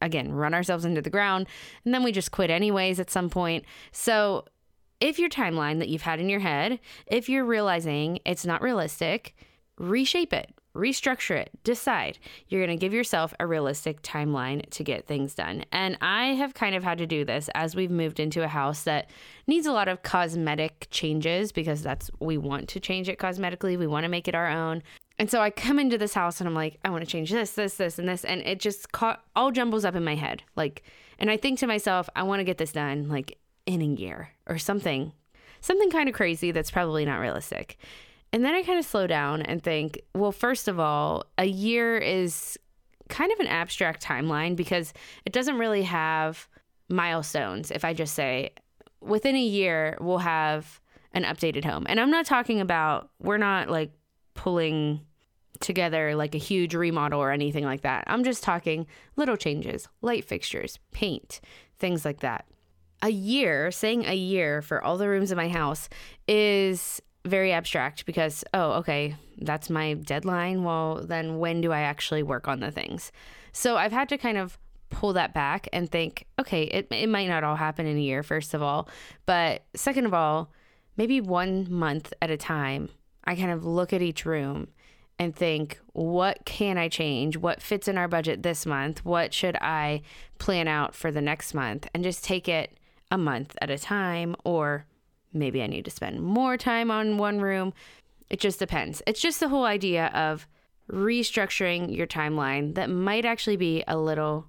again, 0.00 0.32
run 0.32 0.54
ourselves 0.54 0.84
into 0.84 1.00
the 1.00 1.10
ground. 1.10 1.46
And 1.84 1.94
then 1.94 2.02
we 2.02 2.12
just 2.12 2.30
quit 2.30 2.50
anyways 2.50 3.00
at 3.00 3.10
some 3.10 3.30
point. 3.30 3.64
So 3.90 4.44
if 5.00 5.18
your 5.18 5.30
timeline 5.30 5.78
that 5.78 5.88
you've 5.88 6.02
had 6.02 6.20
in 6.20 6.28
your 6.28 6.40
head, 6.40 6.78
if 7.06 7.28
you're 7.28 7.44
realizing 7.44 8.18
it's 8.24 8.44
not 8.44 8.62
realistic, 8.62 9.34
reshape 9.78 10.32
it, 10.32 10.52
restructure 10.74 11.36
it, 11.36 11.50
decide. 11.62 12.18
You're 12.48 12.64
going 12.64 12.76
to 12.76 12.80
give 12.80 12.92
yourself 12.92 13.32
a 13.38 13.46
realistic 13.46 14.02
timeline 14.02 14.68
to 14.70 14.84
get 14.84 15.06
things 15.06 15.34
done. 15.34 15.64
And 15.72 15.96
I 16.00 16.34
have 16.34 16.54
kind 16.54 16.74
of 16.74 16.82
had 16.82 16.98
to 16.98 17.06
do 17.06 17.24
this 17.24 17.48
as 17.54 17.76
we've 17.76 17.90
moved 17.90 18.20
into 18.20 18.42
a 18.42 18.48
house 18.48 18.82
that 18.82 19.10
needs 19.46 19.66
a 19.66 19.72
lot 19.72 19.88
of 19.88 20.02
cosmetic 20.02 20.88
changes 20.90 21.52
because 21.52 21.82
that's 21.82 22.10
we 22.20 22.38
want 22.38 22.68
to 22.70 22.80
change 22.80 23.08
it 23.08 23.18
cosmetically. 23.18 23.78
We 23.78 23.86
want 23.86 24.04
to 24.04 24.08
make 24.08 24.28
it 24.28 24.34
our 24.34 24.48
own. 24.48 24.82
And 25.18 25.30
so 25.30 25.40
I 25.40 25.50
come 25.50 25.78
into 25.78 25.96
this 25.96 26.14
house 26.14 26.40
and 26.40 26.48
I'm 26.48 26.54
like, 26.54 26.78
I 26.84 26.90
want 26.90 27.04
to 27.04 27.10
change 27.10 27.30
this, 27.30 27.52
this, 27.52 27.76
this, 27.76 27.98
and 27.98 28.08
this. 28.08 28.24
And 28.24 28.40
it 28.40 28.58
just 28.58 28.90
ca- 28.90 29.20
all 29.36 29.52
jumbles 29.52 29.84
up 29.84 29.94
in 29.94 30.04
my 30.04 30.16
head. 30.16 30.42
Like, 30.56 30.82
and 31.18 31.30
I 31.30 31.36
think 31.36 31.60
to 31.60 31.68
myself, 31.68 32.08
I 32.16 32.24
want 32.24 32.40
to 32.40 32.44
get 32.44 32.58
this 32.58 32.72
done 32.72 33.08
like 33.08 33.38
in 33.66 33.80
a 33.80 33.84
year 33.84 34.30
or 34.46 34.58
something, 34.58 35.12
something 35.60 35.90
kind 35.90 36.08
of 36.08 36.14
crazy 36.14 36.50
that's 36.50 36.70
probably 36.70 37.04
not 37.04 37.18
realistic. 37.18 37.78
And 38.34 38.44
then 38.44 38.52
I 38.52 38.64
kind 38.64 38.80
of 38.80 38.84
slow 38.84 39.06
down 39.06 39.42
and 39.42 39.62
think, 39.62 40.00
well, 40.12 40.32
first 40.32 40.66
of 40.66 40.80
all, 40.80 41.24
a 41.38 41.44
year 41.44 41.96
is 41.96 42.58
kind 43.08 43.30
of 43.30 43.38
an 43.38 43.46
abstract 43.46 44.04
timeline 44.04 44.56
because 44.56 44.92
it 45.24 45.32
doesn't 45.32 45.56
really 45.56 45.84
have 45.84 46.48
milestones. 46.88 47.70
If 47.70 47.84
I 47.84 47.94
just 47.94 48.12
say 48.12 48.50
within 49.00 49.36
a 49.36 49.40
year, 49.40 49.96
we'll 50.00 50.18
have 50.18 50.80
an 51.12 51.22
updated 51.22 51.64
home. 51.64 51.86
And 51.88 52.00
I'm 52.00 52.10
not 52.10 52.26
talking 52.26 52.60
about, 52.60 53.08
we're 53.20 53.38
not 53.38 53.70
like 53.70 53.92
pulling 54.34 55.02
together 55.60 56.16
like 56.16 56.34
a 56.34 56.38
huge 56.38 56.74
remodel 56.74 57.20
or 57.20 57.30
anything 57.30 57.62
like 57.62 57.82
that. 57.82 58.02
I'm 58.08 58.24
just 58.24 58.42
talking 58.42 58.88
little 59.14 59.36
changes, 59.36 59.86
light 60.02 60.24
fixtures, 60.24 60.80
paint, 60.90 61.40
things 61.78 62.04
like 62.04 62.18
that. 62.18 62.46
A 63.00 63.10
year, 63.10 63.70
saying 63.70 64.06
a 64.06 64.16
year 64.16 64.60
for 64.60 64.82
all 64.82 64.98
the 64.98 65.08
rooms 65.08 65.30
in 65.30 65.36
my 65.36 65.48
house 65.48 65.88
is 66.26 67.00
very 67.24 67.52
abstract 67.52 68.06
because, 68.06 68.44
oh, 68.52 68.72
okay, 68.72 69.16
that's 69.38 69.70
my 69.70 69.94
deadline. 69.94 70.62
Well, 70.62 71.04
then 71.04 71.38
when 71.38 71.60
do 71.60 71.72
I 71.72 71.80
actually 71.80 72.22
work 72.22 72.48
on 72.48 72.60
the 72.60 72.70
things? 72.70 73.12
So 73.52 73.76
I've 73.76 73.92
had 73.92 74.08
to 74.10 74.18
kind 74.18 74.38
of 74.38 74.58
pull 74.90 75.12
that 75.14 75.34
back 75.34 75.68
and 75.72 75.90
think, 75.90 76.26
okay, 76.38 76.64
it, 76.64 76.88
it 76.90 77.08
might 77.08 77.28
not 77.28 77.44
all 77.44 77.56
happen 77.56 77.86
in 77.86 77.96
a 77.96 78.00
year, 78.00 78.22
first 78.22 78.54
of 78.54 78.62
all. 78.62 78.88
But 79.26 79.64
second 79.74 80.06
of 80.06 80.14
all, 80.14 80.52
maybe 80.96 81.20
one 81.20 81.66
month 81.72 82.12
at 82.20 82.30
a 82.30 82.36
time 82.36 82.90
I 83.24 83.34
kind 83.34 83.50
of 83.50 83.64
look 83.64 83.92
at 83.92 84.02
each 84.02 84.24
room 84.24 84.68
and 85.18 85.34
think, 85.34 85.78
what 85.92 86.44
can 86.44 86.76
I 86.76 86.88
change? 86.88 87.36
What 87.36 87.62
fits 87.62 87.88
in 87.88 87.96
our 87.96 88.08
budget 88.08 88.42
this 88.42 88.66
month? 88.66 89.04
What 89.04 89.32
should 89.32 89.56
I 89.56 90.02
plan 90.38 90.68
out 90.68 90.94
for 90.94 91.10
the 91.10 91.22
next 91.22 91.54
month? 91.54 91.88
And 91.94 92.02
just 92.02 92.24
take 92.24 92.48
it 92.48 92.76
a 93.10 93.18
month 93.18 93.56
at 93.60 93.70
a 93.70 93.78
time, 93.78 94.34
or 94.44 94.86
maybe 95.34 95.62
I 95.62 95.66
need 95.66 95.84
to 95.84 95.90
spend 95.90 96.22
more 96.22 96.56
time 96.56 96.90
on 96.90 97.18
one 97.18 97.40
room. 97.40 97.72
It 98.30 98.40
just 98.40 98.58
depends. 98.58 99.02
It's 99.06 99.20
just 99.20 99.40
the 99.40 99.48
whole 99.48 99.64
idea 99.64 100.06
of 100.14 100.46
restructuring 100.90 101.94
your 101.94 102.06
timeline 102.06 102.74
that 102.74 102.90
might 102.90 103.24
actually 103.24 103.56
be 103.56 103.84
a 103.88 103.96
little 103.96 104.46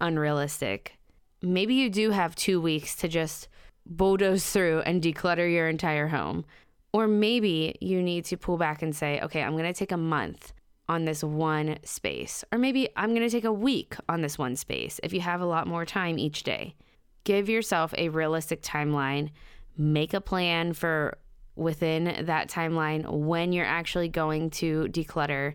unrealistic. 0.00 0.98
Maybe 1.42 1.74
you 1.74 1.90
do 1.90 2.10
have 2.10 2.34
two 2.34 2.60
weeks 2.60 2.94
to 2.96 3.08
just 3.08 3.48
bulldoze 3.84 4.50
through 4.50 4.80
and 4.80 5.02
declutter 5.02 5.50
your 5.50 5.68
entire 5.68 6.08
home. 6.08 6.44
Or 6.92 7.06
maybe 7.06 7.76
you 7.80 8.02
need 8.02 8.24
to 8.26 8.36
pull 8.36 8.56
back 8.56 8.82
and 8.82 8.94
say, 8.94 9.20
okay, 9.20 9.42
I'm 9.42 9.52
going 9.52 9.72
to 9.72 9.78
take 9.78 9.92
a 9.92 9.96
month 9.96 10.52
on 10.88 11.04
this 11.04 11.22
one 11.22 11.78
space. 11.84 12.44
Or 12.52 12.58
maybe 12.58 12.88
I'm 12.96 13.10
going 13.10 13.28
to 13.28 13.30
take 13.30 13.44
a 13.44 13.52
week 13.52 13.96
on 14.08 14.22
this 14.22 14.38
one 14.38 14.56
space 14.56 15.00
if 15.02 15.12
you 15.12 15.20
have 15.20 15.40
a 15.40 15.46
lot 15.46 15.66
more 15.66 15.84
time 15.84 16.18
each 16.18 16.42
day. 16.42 16.74
Give 17.24 17.48
yourself 17.48 17.92
a 17.98 18.08
realistic 18.08 18.62
timeline, 18.62 19.30
make 19.76 20.14
a 20.14 20.20
plan 20.20 20.72
for 20.72 21.18
within 21.54 22.24
that 22.26 22.48
timeline 22.48 23.08
when 23.08 23.52
you're 23.52 23.64
actually 23.64 24.08
going 24.08 24.50
to 24.50 24.86
declutter. 24.90 25.54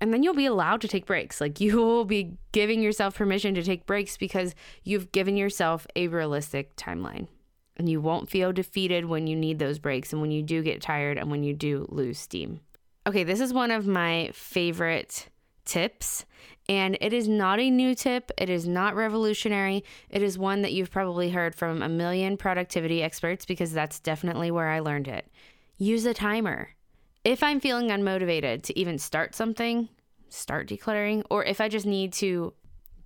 And 0.00 0.12
then 0.12 0.22
you'll 0.22 0.34
be 0.34 0.46
allowed 0.46 0.80
to 0.82 0.88
take 0.88 1.06
breaks. 1.06 1.40
Like 1.40 1.60
you 1.60 1.76
will 1.76 2.04
be 2.04 2.36
giving 2.52 2.82
yourself 2.82 3.16
permission 3.16 3.54
to 3.54 3.62
take 3.62 3.86
breaks 3.86 4.16
because 4.16 4.54
you've 4.84 5.12
given 5.12 5.36
yourself 5.36 5.86
a 5.96 6.08
realistic 6.08 6.76
timeline 6.76 7.28
and 7.76 7.88
you 7.88 8.00
won't 8.00 8.30
feel 8.30 8.52
defeated 8.52 9.04
when 9.04 9.26
you 9.26 9.36
need 9.36 9.58
those 9.58 9.78
breaks 9.78 10.12
and 10.12 10.20
when 10.20 10.30
you 10.30 10.42
do 10.42 10.62
get 10.62 10.80
tired 10.80 11.18
and 11.18 11.30
when 11.30 11.42
you 11.42 11.54
do 11.54 11.86
lose 11.90 12.18
steam. 12.18 12.60
Okay, 13.06 13.22
this 13.22 13.40
is 13.40 13.52
one 13.52 13.70
of 13.70 13.86
my 13.86 14.30
favorite 14.32 15.28
tips, 15.64 16.24
and 16.68 16.98
it 17.00 17.12
is 17.12 17.28
not 17.28 17.60
a 17.60 17.70
new 17.70 17.94
tip. 17.94 18.32
It 18.38 18.50
is 18.50 18.66
not 18.66 18.96
revolutionary. 18.96 19.84
It 20.10 20.22
is 20.22 20.38
one 20.38 20.62
that 20.62 20.72
you've 20.72 20.90
probably 20.90 21.30
heard 21.30 21.54
from 21.54 21.82
a 21.82 21.88
million 21.88 22.36
productivity 22.36 23.02
experts 23.02 23.44
because 23.44 23.72
that's 23.72 24.00
definitely 24.00 24.50
where 24.50 24.68
I 24.68 24.80
learned 24.80 25.08
it. 25.08 25.26
Use 25.78 26.06
a 26.06 26.14
timer. 26.14 26.70
If 27.24 27.42
I'm 27.42 27.60
feeling 27.60 27.88
unmotivated 27.88 28.62
to 28.62 28.78
even 28.78 28.98
start 28.98 29.34
something, 29.34 29.88
start 30.28 30.68
decluttering, 30.68 31.24
or 31.30 31.44
if 31.44 31.60
I 31.60 31.68
just 31.68 31.86
need 31.86 32.12
to 32.14 32.52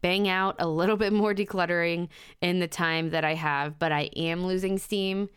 bang 0.03 0.29
out 0.29 0.57
a 0.59 0.69
little 0.69 0.97
bit 0.97 1.13
more 1.13 1.35
decluttering 1.35 2.09
in 2.41 2.59
the 2.59 2.69
time 2.69 3.11
that 3.11 3.25
I 3.25 3.35
have, 3.35 3.79
but 3.79 3.93
I 3.93 4.11
am 4.17 4.47
losing 4.47 4.79
steam, 4.79 5.29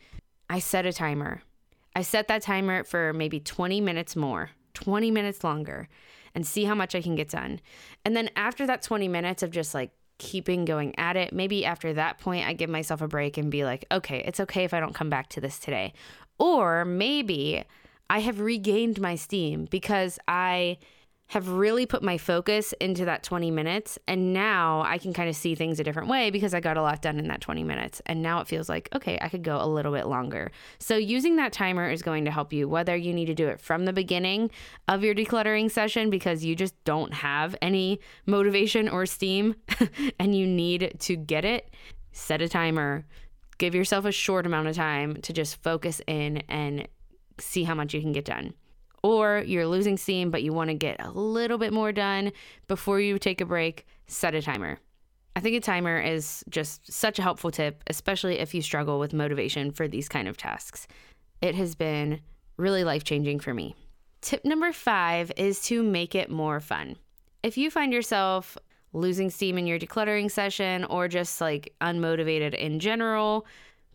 I 0.48 0.58
set 0.58 0.86
a 0.86 0.92
timer. 0.92 1.42
I 1.96 2.02
set 2.02 2.28
that 2.28 2.42
timer 2.42 2.84
for 2.84 3.12
maybe 3.12 3.40
20 3.40 3.80
minutes 3.80 4.16
more, 4.16 4.50
20 4.74 5.10
minutes 5.10 5.44
longer, 5.44 5.88
and 6.34 6.46
see 6.46 6.64
how 6.64 6.74
much 6.74 6.94
I 6.94 7.02
can 7.02 7.14
get 7.14 7.28
done. 7.28 7.60
And 8.04 8.16
then 8.16 8.30
after 8.36 8.66
that 8.66 8.82
20 8.82 9.08
minutes 9.08 9.42
of 9.42 9.50
just 9.50 9.74
like 9.74 9.90
keeping 10.18 10.64
going 10.64 10.98
at 10.98 11.16
it, 11.16 11.32
maybe 11.32 11.64
after 11.64 11.92
that 11.92 12.18
point, 12.18 12.46
I 12.46 12.52
give 12.52 12.70
myself 12.70 13.00
a 13.00 13.08
break 13.08 13.36
and 13.36 13.50
be 13.50 13.64
like, 13.64 13.84
okay, 13.90 14.22
it's 14.26 14.40
okay 14.40 14.64
if 14.64 14.74
I 14.74 14.80
don't 14.80 14.94
come 14.94 15.10
back 15.10 15.28
to 15.30 15.40
this 15.40 15.58
today. 15.58 15.92
Or 16.38 16.84
maybe 16.84 17.64
I 18.10 18.20
have 18.20 18.40
regained 18.40 19.00
my 19.00 19.14
steam 19.14 19.66
because 19.70 20.18
I 20.28 20.78
have 21.28 21.48
really 21.48 21.86
put 21.86 22.02
my 22.02 22.18
focus 22.18 22.74
into 22.80 23.04
that 23.06 23.22
20 23.22 23.50
minutes. 23.50 23.98
And 24.06 24.32
now 24.32 24.82
I 24.82 24.98
can 24.98 25.12
kind 25.12 25.28
of 25.28 25.34
see 25.34 25.54
things 25.54 25.80
a 25.80 25.84
different 25.84 26.08
way 26.08 26.30
because 26.30 26.52
I 26.52 26.60
got 26.60 26.76
a 26.76 26.82
lot 26.82 27.00
done 27.00 27.18
in 27.18 27.28
that 27.28 27.40
20 27.40 27.64
minutes. 27.64 28.02
And 28.06 28.22
now 28.22 28.40
it 28.40 28.46
feels 28.46 28.68
like, 28.68 28.88
okay, 28.94 29.18
I 29.20 29.28
could 29.28 29.42
go 29.42 29.60
a 29.60 29.66
little 29.66 29.92
bit 29.92 30.06
longer. 30.06 30.52
So 30.78 30.96
using 30.96 31.36
that 31.36 31.52
timer 31.52 31.90
is 31.90 32.02
going 32.02 32.26
to 32.26 32.30
help 32.30 32.52
you, 32.52 32.68
whether 32.68 32.94
you 32.94 33.12
need 33.14 33.26
to 33.26 33.34
do 33.34 33.48
it 33.48 33.60
from 33.60 33.84
the 33.84 33.92
beginning 33.92 34.50
of 34.86 35.02
your 35.02 35.14
decluttering 35.14 35.70
session 35.70 36.10
because 36.10 36.44
you 36.44 36.54
just 36.54 36.74
don't 36.84 37.14
have 37.14 37.56
any 37.62 38.00
motivation 38.26 38.88
or 38.88 39.06
steam 39.06 39.56
and 40.18 40.36
you 40.36 40.46
need 40.46 40.96
to 41.00 41.16
get 41.16 41.44
it, 41.44 41.70
set 42.12 42.42
a 42.42 42.48
timer. 42.48 43.06
Give 43.56 43.74
yourself 43.74 44.04
a 44.04 44.12
short 44.12 44.46
amount 44.46 44.68
of 44.68 44.76
time 44.76 45.16
to 45.22 45.32
just 45.32 45.62
focus 45.62 46.02
in 46.06 46.42
and 46.48 46.86
see 47.38 47.64
how 47.64 47.74
much 47.74 47.94
you 47.94 48.00
can 48.00 48.12
get 48.12 48.24
done 48.24 48.52
or 49.04 49.44
you're 49.46 49.66
losing 49.66 49.98
steam, 49.98 50.30
but 50.30 50.42
you 50.42 50.54
want 50.54 50.70
to 50.70 50.74
get 50.74 50.96
a 50.98 51.10
little 51.10 51.58
bit 51.58 51.74
more 51.74 51.92
done 51.92 52.32
before 52.68 52.98
you 53.00 53.18
take 53.18 53.42
a 53.42 53.44
break, 53.44 53.86
set 54.06 54.34
a 54.34 54.40
timer. 54.40 54.78
I 55.36 55.40
think 55.40 55.56
a 55.56 55.60
timer 55.60 56.00
is 56.00 56.42
just 56.48 56.90
such 56.90 57.18
a 57.18 57.22
helpful 57.22 57.50
tip, 57.50 57.84
especially 57.86 58.38
if 58.38 58.54
you 58.54 58.62
struggle 58.62 58.98
with 58.98 59.12
motivation 59.12 59.72
for 59.72 59.86
these 59.86 60.08
kind 60.08 60.26
of 60.26 60.38
tasks. 60.38 60.86
It 61.42 61.54
has 61.54 61.74
been 61.74 62.20
really 62.56 62.82
life 62.82 63.04
changing 63.04 63.40
for 63.40 63.52
me. 63.52 63.74
Tip 64.22 64.42
number 64.42 64.72
five 64.72 65.30
is 65.36 65.60
to 65.64 65.82
make 65.82 66.14
it 66.14 66.30
more 66.30 66.58
fun. 66.58 66.96
If 67.42 67.58
you 67.58 67.70
find 67.70 67.92
yourself 67.92 68.56
losing 68.94 69.28
steam 69.28 69.58
in 69.58 69.66
your 69.66 69.78
decluttering 69.78 70.30
session 70.30 70.84
or 70.86 71.08
just 71.08 71.42
like 71.42 71.74
unmotivated 71.82 72.54
in 72.54 72.80
general, 72.80 73.44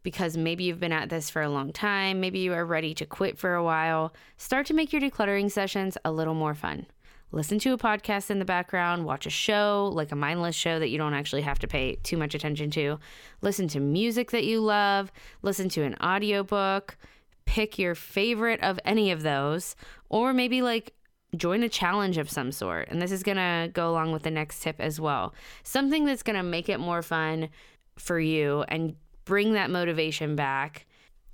because 0.10 0.36
maybe 0.36 0.64
you've 0.64 0.80
been 0.80 0.92
at 0.92 1.08
this 1.10 1.30
for 1.30 1.44
a 1.44 1.50
long 1.50 1.72
time, 1.72 2.20
maybe 2.20 2.40
you 2.40 2.52
are 2.52 2.66
ready 2.66 2.96
to 2.96 3.06
quit 3.06 3.38
for 3.38 3.54
a 3.54 3.64
while, 3.64 4.12
start 4.38 4.66
to 4.66 4.74
make 4.74 4.92
your 4.92 5.00
decluttering 5.00 5.52
sessions 5.52 6.00
a 6.04 6.12
little 6.12 6.34
more 6.34 6.56
fun. 6.56 6.88
Listen 7.32 7.60
to 7.60 7.74
a 7.74 7.78
podcast 7.78 8.32
in 8.32 8.40
the 8.40 8.46
background, 8.46 9.06
watch 9.06 9.28
a 9.28 9.30
show, 9.30 9.92
like 9.94 10.12
a 10.12 10.16
mindless 10.16 10.56
show 10.56 10.80
that 10.80 10.90
you 10.90 10.98
don't 10.98 11.14
actually 11.14 11.44
have 11.44 11.60
to 11.60 11.68
pay 11.68 11.94
too 11.98 12.18
much 12.18 12.34
attention 12.34 12.72
to. 12.72 12.98
Listen 13.44 13.68
to 13.68 13.80
music 13.80 14.32
that 14.32 14.46
you 14.46 14.62
love, 14.62 15.12
listen 15.44 15.70
to 15.70 15.84
an 15.84 15.96
audiobook, 16.02 16.98
pick 17.46 17.78
your 17.78 17.94
favorite 17.94 18.64
of 18.64 18.80
any 18.86 19.12
of 19.12 19.22
those, 19.22 19.76
or 20.10 20.34
maybe 20.34 20.64
like 20.64 20.96
join 21.36 21.62
a 21.62 21.70
challenge 21.70 22.18
of 22.18 22.32
some 22.32 22.52
sort. 22.52 22.88
And 22.90 23.00
this 23.00 23.12
is 23.12 23.22
going 23.22 23.38
to 23.38 23.70
go 23.72 23.92
along 23.92 24.12
with 24.12 24.24
the 24.24 24.32
next 24.32 24.64
tip 24.64 24.78
as 24.80 25.00
well. 25.00 25.36
Something 25.62 26.06
that's 26.06 26.24
going 26.24 26.36
to 26.36 26.42
make 26.42 26.68
it 26.68 26.80
more 26.80 27.04
fun 27.04 27.50
for 27.96 28.20
you 28.20 28.66
and 28.70 28.96
bring 29.30 29.54
that 29.54 29.70
motivation 29.70 30.36
back 30.36 30.88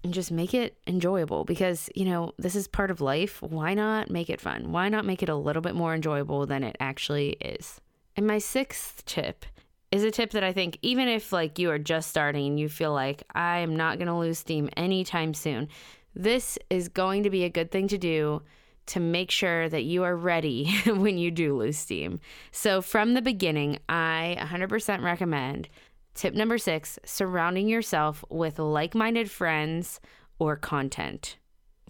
and 0.03 0.13
just 0.13 0.29
make 0.29 0.53
it 0.53 0.77
enjoyable 0.85 1.45
because, 1.45 1.89
you 1.95 2.03
know, 2.03 2.33
this 2.37 2.53
is 2.53 2.67
part 2.67 2.91
of 2.91 2.99
life. 2.99 3.41
Why 3.41 3.73
not 3.73 4.09
make 4.09 4.29
it 4.29 4.41
fun? 4.41 4.73
Why 4.73 4.89
not 4.89 5.05
make 5.05 5.23
it 5.23 5.29
a 5.29 5.35
little 5.35 5.61
bit 5.61 5.75
more 5.75 5.95
enjoyable 5.95 6.45
than 6.45 6.61
it 6.61 6.75
actually 6.81 7.37
is? 7.39 7.79
And 8.17 8.27
my 8.27 8.37
sixth 8.37 9.05
tip 9.05 9.45
is 9.93 10.03
a 10.03 10.11
tip 10.11 10.31
that 10.31 10.43
I 10.43 10.51
think 10.51 10.77
even 10.81 11.07
if 11.07 11.31
like 11.31 11.57
you 11.57 11.71
are 11.71 11.79
just 11.79 12.09
starting 12.09 12.45
and 12.45 12.59
you 12.59 12.67
feel 12.67 12.91
like 12.91 13.23
I 13.33 13.59
am 13.59 13.77
not 13.77 13.97
going 13.97 14.09
to 14.09 14.13
lose 14.13 14.39
steam 14.39 14.69
anytime 14.75 15.33
soon, 15.33 15.69
this 16.13 16.59
is 16.69 16.89
going 16.89 17.23
to 17.23 17.29
be 17.29 17.45
a 17.45 17.49
good 17.49 17.71
thing 17.71 17.87
to 17.87 17.97
do 17.97 18.41
to 18.87 18.99
make 18.99 19.31
sure 19.31 19.69
that 19.69 19.85
you 19.85 20.03
are 20.03 20.17
ready 20.17 20.69
when 20.85 21.17
you 21.17 21.31
do 21.31 21.57
lose 21.57 21.77
steam. 21.77 22.19
So, 22.51 22.81
from 22.81 23.13
the 23.13 23.21
beginning, 23.21 23.79
I 23.87 24.35
100% 24.37 25.01
recommend 25.01 25.69
tip 26.15 26.33
number 26.33 26.57
six 26.57 26.97
surrounding 27.05 27.67
yourself 27.67 28.25
with 28.29 28.57
like 28.57 28.95
minded 28.95 29.29
friends 29.29 29.99
or 30.39 30.55
content. 30.55 31.37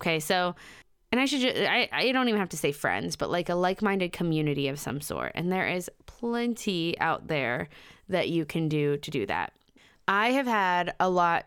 Okay, 0.01 0.19
so, 0.19 0.55
and 1.11 1.21
I 1.21 1.25
should 1.25 1.41
just, 1.41 1.55
I, 1.57 1.87
I 1.91 2.11
don't 2.11 2.27
even 2.27 2.39
have 2.39 2.49
to 2.49 2.57
say 2.57 2.73
friends, 2.73 3.15
but 3.15 3.29
like 3.29 3.47
a 3.47 3.55
like 3.55 3.81
minded 3.81 4.11
community 4.11 4.67
of 4.67 4.79
some 4.79 4.99
sort. 4.99 5.31
And 5.35 5.51
there 5.51 5.67
is 5.67 5.89
plenty 6.05 6.99
out 6.99 7.27
there 7.27 7.69
that 8.09 8.29
you 8.29 8.45
can 8.45 8.67
do 8.67 8.97
to 8.97 9.11
do 9.11 9.25
that. 9.27 9.53
I 10.07 10.31
have 10.31 10.47
had 10.47 10.93
a 10.99 11.09
lot 11.09 11.45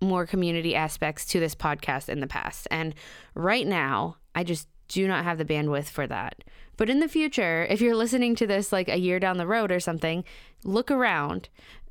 more 0.00 0.26
community 0.26 0.74
aspects 0.74 1.24
to 1.26 1.40
this 1.40 1.54
podcast 1.54 2.08
in 2.08 2.20
the 2.20 2.26
past. 2.26 2.66
And 2.70 2.94
right 3.34 3.66
now, 3.66 4.16
I 4.34 4.44
just 4.44 4.68
do 4.88 5.06
not 5.08 5.24
have 5.24 5.38
the 5.38 5.44
bandwidth 5.44 5.86
for 5.86 6.06
that. 6.06 6.44
But 6.76 6.90
in 6.90 6.98
the 6.98 7.08
future, 7.08 7.66
if 7.70 7.80
you're 7.80 7.96
listening 7.96 8.34
to 8.36 8.46
this 8.46 8.72
like 8.72 8.88
a 8.88 8.98
year 8.98 9.20
down 9.20 9.38
the 9.38 9.46
road 9.46 9.70
or 9.70 9.80
something, 9.80 10.24
look 10.64 10.90
around 10.90 11.48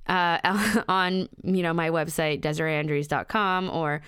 uh, 0.08 0.84
on 0.88 1.30
you 1.44 1.63
know 1.63 1.74
my 1.74 1.89
website 1.89 2.42
desiraeandrews.com 2.42 3.70
or 3.70 4.02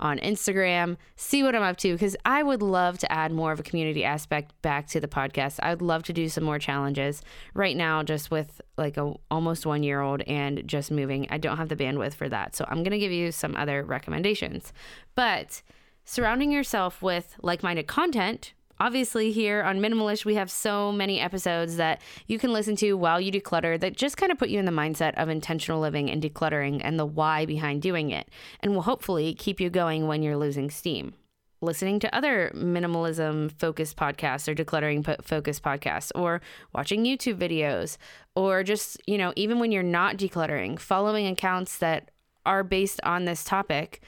on 0.00 0.18
Instagram, 0.18 0.96
see 1.16 1.42
what 1.42 1.54
I'm 1.54 1.62
up 1.62 1.76
to 1.78 1.92
because 1.92 2.16
I 2.24 2.42
would 2.42 2.62
love 2.62 2.98
to 2.98 3.12
add 3.12 3.32
more 3.32 3.52
of 3.52 3.60
a 3.60 3.62
community 3.62 4.04
aspect 4.04 4.52
back 4.62 4.86
to 4.88 5.00
the 5.00 5.08
podcast. 5.08 5.58
I 5.62 5.70
would 5.70 5.82
love 5.82 6.04
to 6.04 6.12
do 6.12 6.28
some 6.28 6.44
more 6.44 6.58
challenges. 6.58 7.22
Right 7.54 7.76
now, 7.76 8.02
just 8.02 8.30
with 8.30 8.60
like 8.76 8.96
a 8.96 9.14
almost 9.30 9.66
one 9.66 9.82
year 9.82 10.00
old 10.00 10.22
and 10.22 10.62
just 10.66 10.90
moving, 10.90 11.26
I 11.30 11.38
don't 11.38 11.56
have 11.56 11.68
the 11.68 11.76
bandwidth 11.76 12.14
for 12.14 12.28
that. 12.28 12.54
So 12.54 12.64
I'm 12.68 12.84
to 12.84 12.98
give 12.98 13.12
you 13.12 13.32
some 13.32 13.56
other 13.56 13.82
recommendations. 13.82 14.72
But 15.14 15.62
surrounding 16.04 16.52
yourself 16.52 17.02
with 17.02 17.34
like 17.42 17.62
minded 17.62 17.86
content 17.86 18.52
obviously 18.80 19.32
here 19.32 19.62
on 19.62 19.80
Minimalish, 19.80 20.24
we 20.24 20.34
have 20.34 20.50
so 20.50 20.92
many 20.92 21.20
episodes 21.20 21.76
that 21.76 22.00
you 22.26 22.38
can 22.38 22.52
listen 22.52 22.76
to 22.76 22.94
while 22.94 23.20
you 23.20 23.32
declutter 23.32 23.78
that 23.80 23.96
just 23.96 24.16
kind 24.16 24.32
of 24.32 24.38
put 24.38 24.48
you 24.48 24.58
in 24.58 24.64
the 24.64 24.72
mindset 24.72 25.14
of 25.14 25.28
intentional 25.28 25.80
living 25.80 26.10
and 26.10 26.22
decluttering 26.22 26.80
and 26.82 26.98
the 26.98 27.06
why 27.06 27.46
behind 27.46 27.82
doing 27.82 28.10
it, 28.10 28.28
and 28.60 28.74
will 28.74 28.82
hopefully 28.82 29.34
keep 29.34 29.60
you 29.60 29.70
going 29.70 30.06
when 30.06 30.22
you're 30.22 30.36
losing 30.36 30.70
steam. 30.70 31.14
Listening 31.60 31.98
to 31.98 32.14
other 32.14 32.52
minimalism 32.54 33.50
focused 33.50 33.96
podcasts 33.96 34.46
or 34.46 34.54
decluttering 34.54 35.04
focused 35.24 35.62
podcasts, 35.62 36.12
or 36.14 36.40
watching 36.72 37.04
YouTube 37.04 37.36
videos, 37.36 37.96
or 38.36 38.62
just, 38.62 39.00
you 39.08 39.18
know, 39.18 39.32
even 39.34 39.58
when 39.58 39.72
you're 39.72 39.82
not 39.82 40.16
decluttering, 40.16 40.78
following 40.78 41.26
accounts 41.26 41.78
that 41.78 42.12
are 42.46 42.62
based 42.62 43.00
on 43.02 43.24
this 43.24 43.42
topic 43.42 44.00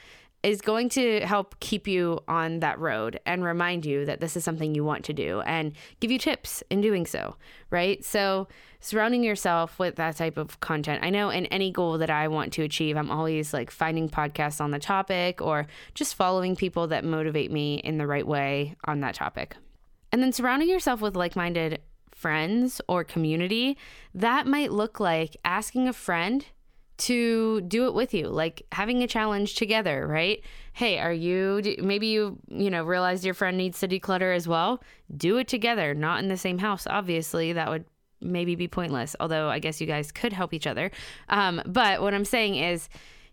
is 0.43 0.61
going 0.61 0.89
to 0.89 1.19
help 1.21 1.59
keep 1.59 1.87
you 1.87 2.19
on 2.27 2.59
that 2.59 2.79
road 2.79 3.19
and 3.25 3.43
remind 3.43 3.85
you 3.85 4.05
that 4.05 4.19
this 4.19 4.35
is 4.35 4.43
something 4.43 4.73
you 4.73 4.83
want 4.83 5.05
to 5.05 5.13
do 5.13 5.41
and 5.41 5.73
give 5.99 6.11
you 6.11 6.17
tips 6.17 6.63
in 6.69 6.81
doing 6.81 7.05
so, 7.05 7.35
right? 7.69 8.03
So, 8.03 8.47
surrounding 8.79 9.23
yourself 9.23 9.77
with 9.77 9.95
that 9.97 10.15
type 10.15 10.37
of 10.37 10.59
content. 10.59 11.03
I 11.03 11.11
know 11.11 11.29
in 11.29 11.45
any 11.47 11.71
goal 11.71 11.99
that 11.99 12.09
I 12.09 12.27
want 12.27 12.51
to 12.53 12.63
achieve, 12.63 12.97
I'm 12.97 13.11
always 13.11 13.53
like 13.53 13.69
finding 13.69 14.09
podcasts 14.09 14.59
on 14.59 14.71
the 14.71 14.79
topic 14.79 15.39
or 15.39 15.67
just 15.93 16.15
following 16.15 16.55
people 16.55 16.87
that 16.87 17.05
motivate 17.05 17.51
me 17.51 17.75
in 17.75 17.99
the 17.99 18.07
right 18.07 18.25
way 18.25 18.75
on 18.85 19.01
that 19.01 19.13
topic. 19.13 19.55
And 20.11 20.23
then 20.23 20.33
surrounding 20.33 20.67
yourself 20.67 20.99
with 20.99 21.15
like 21.15 21.35
minded 21.35 21.79
friends 22.11 22.81
or 22.87 23.03
community, 23.03 23.77
that 24.15 24.47
might 24.47 24.71
look 24.71 24.99
like 24.99 25.37
asking 25.45 25.87
a 25.87 25.93
friend 25.93 26.45
to 27.01 27.61
do 27.61 27.85
it 27.87 27.93
with 27.93 28.13
you, 28.13 28.27
like 28.27 28.65
having 28.71 29.01
a 29.01 29.07
challenge 29.07 29.55
together, 29.55 30.07
right? 30.07 30.41
Hey, 30.73 30.99
are 30.99 31.13
you 31.13 31.75
maybe 31.81 32.07
you, 32.07 32.37
you 32.47 32.69
know, 32.69 32.83
realized 32.83 33.25
your 33.25 33.33
friend 33.33 33.57
needs 33.57 33.79
to 33.79 33.87
declutter 33.87 34.35
as 34.35 34.47
well? 34.47 34.83
Do 35.15 35.37
it 35.37 35.47
together, 35.47 35.93
not 35.93 36.21
in 36.21 36.29
the 36.29 36.37
same 36.37 36.59
house. 36.59 36.85
Obviously, 36.87 37.53
that 37.53 37.69
would 37.69 37.85
maybe 38.21 38.55
be 38.55 38.67
pointless, 38.67 39.15
although 39.19 39.49
I 39.49 39.59
guess 39.59 39.81
you 39.81 39.87
guys 39.87 40.11
could 40.11 40.31
help 40.31 40.53
each 40.53 40.67
other. 40.67 40.91
Um, 41.29 41.61
but 41.65 42.01
what 42.01 42.13
I'm 42.13 42.25
saying 42.25 42.55
is, 42.55 42.87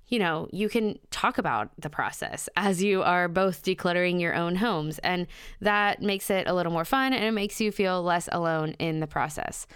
you 0.09 0.19
know, 0.19 0.49
you 0.51 0.71
can 0.71 0.99
talk 1.11 1.37
about 1.37 1.71
the 1.79 1.91
process 1.91 2.49
as 2.57 2.83
you 2.83 3.03
are 3.03 3.29
both 3.29 3.63
decluttering 3.63 4.19
your 4.19 4.35
own 4.35 4.57
homes. 4.57 4.99
And 5.01 5.27
that 5.61 6.01
makes 6.01 6.31
it 6.31 6.47
a 6.47 6.55
little 6.55 6.73
more 6.73 6.87
fun 6.87 7.13
and 7.13 7.25
it 7.25 7.33
makes 7.33 7.61
you 7.61 7.71
feel 7.71 8.03
less 8.03 8.29
alone 8.33 8.71
in 8.79 9.01
the 9.01 9.07
process. 9.07 9.67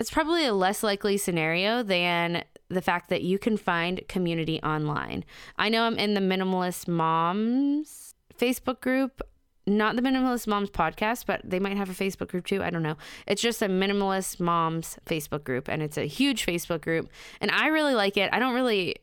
It's 0.00 0.10
probably 0.10 0.46
a 0.46 0.54
less 0.54 0.82
likely 0.82 1.18
scenario 1.18 1.82
than 1.82 2.44
the 2.74 2.82
fact 2.82 3.08
that 3.10 3.22
you 3.22 3.38
can 3.38 3.56
find 3.56 4.06
community 4.08 4.60
online. 4.62 5.24
I 5.56 5.68
know 5.68 5.84
I'm 5.84 5.98
in 5.98 6.14
the 6.14 6.20
Minimalist 6.20 6.88
Moms 6.88 8.14
Facebook 8.38 8.80
group, 8.80 9.22
not 9.66 9.96
the 9.96 10.02
Minimalist 10.02 10.46
Moms 10.46 10.70
podcast, 10.70 11.24
but 11.26 11.40
they 11.44 11.58
might 11.58 11.76
have 11.76 11.88
a 11.88 11.94
Facebook 11.94 12.28
group 12.28 12.46
too. 12.46 12.62
I 12.62 12.70
don't 12.70 12.82
know. 12.82 12.96
It's 13.26 13.40
just 13.40 13.62
a 13.62 13.66
Minimalist 13.68 14.40
Moms 14.40 14.98
Facebook 15.06 15.44
group, 15.44 15.68
and 15.68 15.82
it's 15.82 15.96
a 15.96 16.06
huge 16.06 16.44
Facebook 16.44 16.82
group. 16.82 17.08
And 17.40 17.50
I 17.50 17.68
really 17.68 17.94
like 17.94 18.16
it. 18.16 18.28
I 18.32 18.38
don't 18.38 18.54
really 18.54 18.96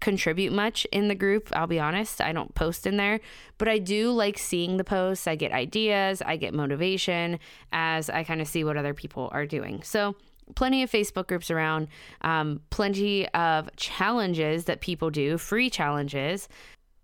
contribute 0.00 0.52
much 0.52 0.86
in 0.92 1.08
the 1.08 1.14
group. 1.14 1.48
I'll 1.52 1.66
be 1.66 1.80
honest. 1.80 2.20
I 2.20 2.32
don't 2.32 2.54
post 2.54 2.86
in 2.86 2.96
there, 2.96 3.20
but 3.58 3.68
I 3.68 3.78
do 3.78 4.12
like 4.12 4.38
seeing 4.38 4.76
the 4.76 4.84
posts. 4.84 5.26
I 5.26 5.34
get 5.34 5.52
ideas, 5.52 6.22
I 6.22 6.36
get 6.36 6.54
motivation 6.54 7.38
as 7.72 8.08
I 8.08 8.24
kind 8.24 8.40
of 8.40 8.48
see 8.48 8.64
what 8.64 8.76
other 8.76 8.94
people 8.94 9.28
are 9.32 9.46
doing. 9.46 9.82
So 9.82 10.14
plenty 10.54 10.82
of 10.82 10.90
Facebook 10.90 11.28
groups 11.28 11.50
around, 11.50 11.88
um, 12.22 12.60
plenty 12.70 13.28
of 13.28 13.74
challenges 13.76 14.64
that 14.64 14.80
people 14.80 15.10
do, 15.10 15.38
free 15.38 15.70
challenges 15.70 16.48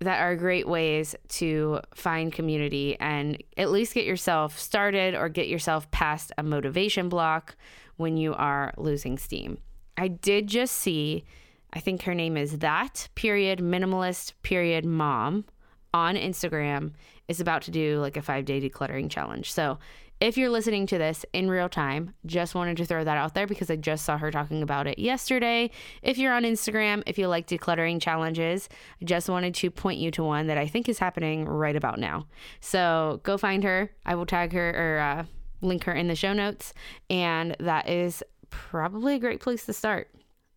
that 0.00 0.20
are 0.20 0.36
great 0.36 0.68
ways 0.68 1.14
to 1.28 1.80
find 1.94 2.32
community 2.32 2.96
and 3.00 3.42
at 3.56 3.70
least 3.70 3.94
get 3.94 4.04
yourself 4.04 4.58
started 4.58 5.14
or 5.14 5.28
get 5.28 5.48
yourself 5.48 5.90
past 5.90 6.32
a 6.36 6.42
motivation 6.42 7.08
block 7.08 7.56
when 7.96 8.16
you 8.16 8.34
are 8.34 8.72
losing 8.76 9.18
steam. 9.18 9.58
I 9.96 10.08
did 10.08 10.48
just 10.48 10.74
see, 10.76 11.24
I 11.72 11.80
think 11.80 12.02
her 12.02 12.14
name 12.14 12.36
is 12.36 12.58
that 12.58 13.08
period 13.14 13.60
minimalist 13.60 14.32
period 14.42 14.84
mom 14.84 15.44
on 15.92 16.16
Instagram 16.16 16.92
is 17.28 17.40
about 17.40 17.62
to 17.62 17.70
do 17.70 18.00
like 18.00 18.16
a 18.16 18.22
five 18.22 18.44
day 18.44 18.60
decluttering 18.60 19.10
challenge. 19.10 19.52
So 19.52 19.78
if 20.20 20.38
you're 20.38 20.50
listening 20.50 20.86
to 20.86 20.98
this 20.98 21.26
in 21.32 21.50
real 21.50 21.68
time, 21.68 22.14
just 22.24 22.54
wanted 22.54 22.76
to 22.76 22.86
throw 22.86 23.02
that 23.02 23.16
out 23.16 23.34
there 23.34 23.46
because 23.46 23.68
I 23.68 23.76
just 23.76 24.04
saw 24.04 24.16
her 24.16 24.30
talking 24.30 24.62
about 24.62 24.86
it 24.86 24.98
yesterday. 24.98 25.70
If 26.02 26.18
you're 26.18 26.32
on 26.32 26.44
Instagram, 26.44 27.02
if 27.06 27.18
you 27.18 27.26
like 27.26 27.46
decluttering 27.46 28.00
challenges, 28.00 28.68
I 29.02 29.04
just 29.04 29.28
wanted 29.28 29.54
to 29.56 29.70
point 29.70 29.98
you 29.98 30.10
to 30.12 30.22
one 30.22 30.46
that 30.46 30.56
I 30.56 30.66
think 30.66 30.88
is 30.88 30.98
happening 30.98 31.46
right 31.46 31.74
about 31.76 31.98
now. 31.98 32.26
So 32.60 33.20
go 33.24 33.36
find 33.36 33.64
her. 33.64 33.90
I 34.06 34.14
will 34.14 34.26
tag 34.26 34.52
her 34.52 34.70
or 34.70 35.00
uh, 35.00 35.24
link 35.60 35.84
her 35.84 35.92
in 35.92 36.06
the 36.06 36.14
show 36.14 36.32
notes. 36.32 36.72
And 37.10 37.56
that 37.58 37.88
is 37.88 38.22
probably 38.50 39.16
a 39.16 39.18
great 39.18 39.40
place 39.40 39.66
to 39.66 39.72
start. 39.72 40.10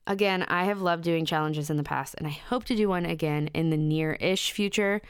Again, 0.05 0.43
I 0.43 0.63
have 0.63 0.81
loved 0.81 1.03
doing 1.03 1.25
challenges 1.25 1.69
in 1.69 1.75
the 1.75 1.83
past, 1.83 2.15
and 2.17 2.25
I 2.25 2.29
hope 2.29 2.63
to 2.65 2.75
do 2.75 2.87
one 2.87 3.05
again 3.05 3.49
in 3.53 3.71
the 3.71 3.77
near 3.77 4.13
ish 4.13 4.51
future. 4.51 5.01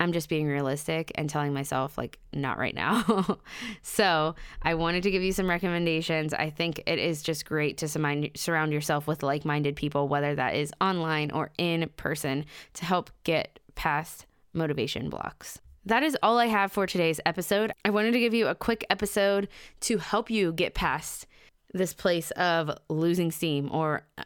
I'm 0.00 0.12
just 0.12 0.28
being 0.28 0.46
realistic 0.46 1.10
and 1.16 1.28
telling 1.28 1.52
myself, 1.52 1.98
like, 1.98 2.18
not 2.32 2.58
right 2.58 2.74
now. 2.74 3.38
so, 3.82 4.34
I 4.62 4.74
wanted 4.74 5.02
to 5.04 5.10
give 5.10 5.22
you 5.22 5.32
some 5.32 5.48
recommendations. 5.48 6.32
I 6.32 6.50
think 6.50 6.82
it 6.86 6.98
is 6.98 7.22
just 7.22 7.44
great 7.44 7.78
to 7.78 7.88
surround 7.88 8.72
yourself 8.72 9.06
with 9.06 9.22
like 9.22 9.44
minded 9.44 9.76
people, 9.76 10.08
whether 10.08 10.34
that 10.34 10.54
is 10.54 10.72
online 10.80 11.30
or 11.30 11.50
in 11.58 11.90
person, 11.96 12.44
to 12.74 12.84
help 12.84 13.10
get 13.24 13.58
past 13.74 14.26
motivation 14.52 15.08
blocks. 15.10 15.60
That 15.84 16.02
is 16.02 16.16
all 16.22 16.38
I 16.38 16.46
have 16.46 16.70
for 16.70 16.86
today's 16.86 17.20
episode. 17.24 17.72
I 17.84 17.90
wanted 17.90 18.12
to 18.12 18.20
give 18.20 18.34
you 18.34 18.48
a 18.48 18.54
quick 18.54 18.84
episode 18.90 19.48
to 19.80 19.98
help 19.98 20.30
you 20.30 20.52
get 20.52 20.74
past 20.74 21.26
this 21.72 21.94
place 21.94 22.30
of 22.32 22.70
losing 22.88 23.30
steam 23.30 23.70
or 23.72 24.02
uh, 24.18 24.24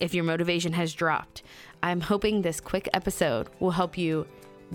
if 0.00 0.14
your 0.14 0.24
motivation 0.24 0.72
has 0.72 0.94
dropped. 0.94 1.42
I'm 1.82 2.00
hoping 2.00 2.42
this 2.42 2.60
quick 2.60 2.88
episode 2.94 3.48
will 3.60 3.72
help 3.72 3.98
you 3.98 4.26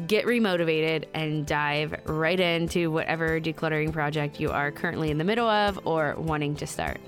get 0.07 0.25
remotivated 0.25 1.05
and 1.13 1.45
dive 1.45 1.99
right 2.05 2.39
into 2.39 2.91
whatever 2.91 3.39
decluttering 3.39 3.91
project 3.91 4.39
you 4.39 4.51
are 4.51 4.71
currently 4.71 5.11
in 5.11 5.17
the 5.17 5.23
middle 5.23 5.49
of 5.49 5.79
or 5.85 6.15
wanting 6.17 6.55
to 6.55 6.67
start. 6.67 6.99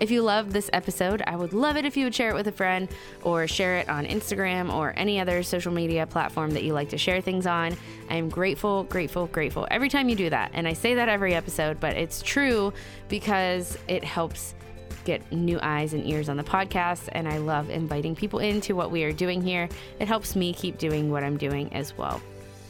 If 0.00 0.10
you 0.10 0.22
love 0.22 0.52
this 0.52 0.68
episode, 0.72 1.22
I 1.28 1.36
would 1.36 1.52
love 1.52 1.76
it 1.76 1.84
if 1.84 1.96
you 1.96 2.04
would 2.04 2.14
share 2.14 2.30
it 2.30 2.34
with 2.34 2.48
a 2.48 2.52
friend 2.52 2.88
or 3.22 3.46
share 3.46 3.78
it 3.78 3.88
on 3.88 4.04
Instagram 4.04 4.74
or 4.74 4.92
any 4.96 5.20
other 5.20 5.44
social 5.44 5.72
media 5.72 6.08
platform 6.08 6.50
that 6.52 6.64
you 6.64 6.72
like 6.72 6.88
to 6.88 6.98
share 6.98 7.20
things 7.20 7.46
on. 7.46 7.76
I 8.10 8.16
am 8.16 8.28
grateful, 8.28 8.82
grateful, 8.82 9.28
grateful 9.28 9.68
every 9.70 9.88
time 9.88 10.08
you 10.08 10.16
do 10.16 10.28
that. 10.30 10.50
And 10.54 10.66
I 10.66 10.72
say 10.72 10.94
that 10.94 11.08
every 11.08 11.34
episode, 11.34 11.78
but 11.78 11.96
it's 11.96 12.20
true 12.20 12.72
because 13.08 13.78
it 13.86 14.02
helps 14.02 14.56
get 15.04 15.30
new 15.30 15.60
eyes 15.62 15.94
and 15.94 16.04
ears 16.04 16.28
on 16.28 16.36
the 16.36 16.42
podcast. 16.42 17.08
And 17.12 17.28
I 17.28 17.38
love 17.38 17.70
inviting 17.70 18.16
people 18.16 18.40
into 18.40 18.74
what 18.74 18.90
we 18.90 19.04
are 19.04 19.12
doing 19.12 19.40
here. 19.40 19.68
It 20.00 20.08
helps 20.08 20.34
me 20.34 20.52
keep 20.52 20.78
doing 20.78 21.12
what 21.12 21.22
I'm 21.22 21.36
doing 21.36 21.72
as 21.72 21.96
well. 21.96 22.20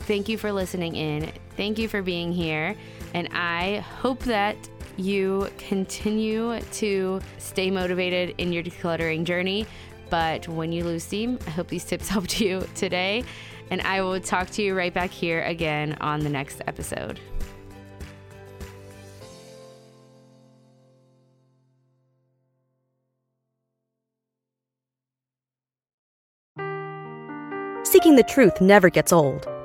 Thank 0.07 0.29
you 0.29 0.37
for 0.37 0.53
listening 0.53 0.97
in. 0.97 1.33
Thank 1.57 1.79
you 1.79 1.88
for 1.88 2.03
being 2.03 2.33
here. 2.33 2.75
And 3.15 3.29
I 3.33 3.79
hope 4.01 4.21
that 4.21 4.57
you 4.97 5.49
continue 5.59 6.61
to 6.61 7.21
stay 7.38 7.71
motivated 7.71 8.35
in 8.38 8.53
your 8.53 8.62
decluttering 8.62 9.25
journey. 9.25 9.67
But 10.11 10.49
when 10.49 10.73
you 10.73 10.85
lose 10.85 11.05
steam, 11.05 11.38
I 11.47 11.51
hope 11.51 11.69
these 11.69 11.85
tips 11.85 12.09
helped 12.11 12.41
you 12.41 12.67
today. 12.75 13.25
And 13.71 13.81
I 13.83 14.03
will 14.03 14.21
talk 14.21 14.51
to 14.51 14.62
you 14.62 14.77
right 14.77 14.93
back 14.93 15.11
here 15.11 15.43
again 15.45 15.97
on 16.01 16.21
the 16.21 16.29
next 16.29 16.61
episode. 16.67 17.21
Seeking 27.85 28.17
the 28.17 28.25
truth 28.27 28.61
never 28.61 28.91
gets 28.91 29.12
old. 29.12 29.52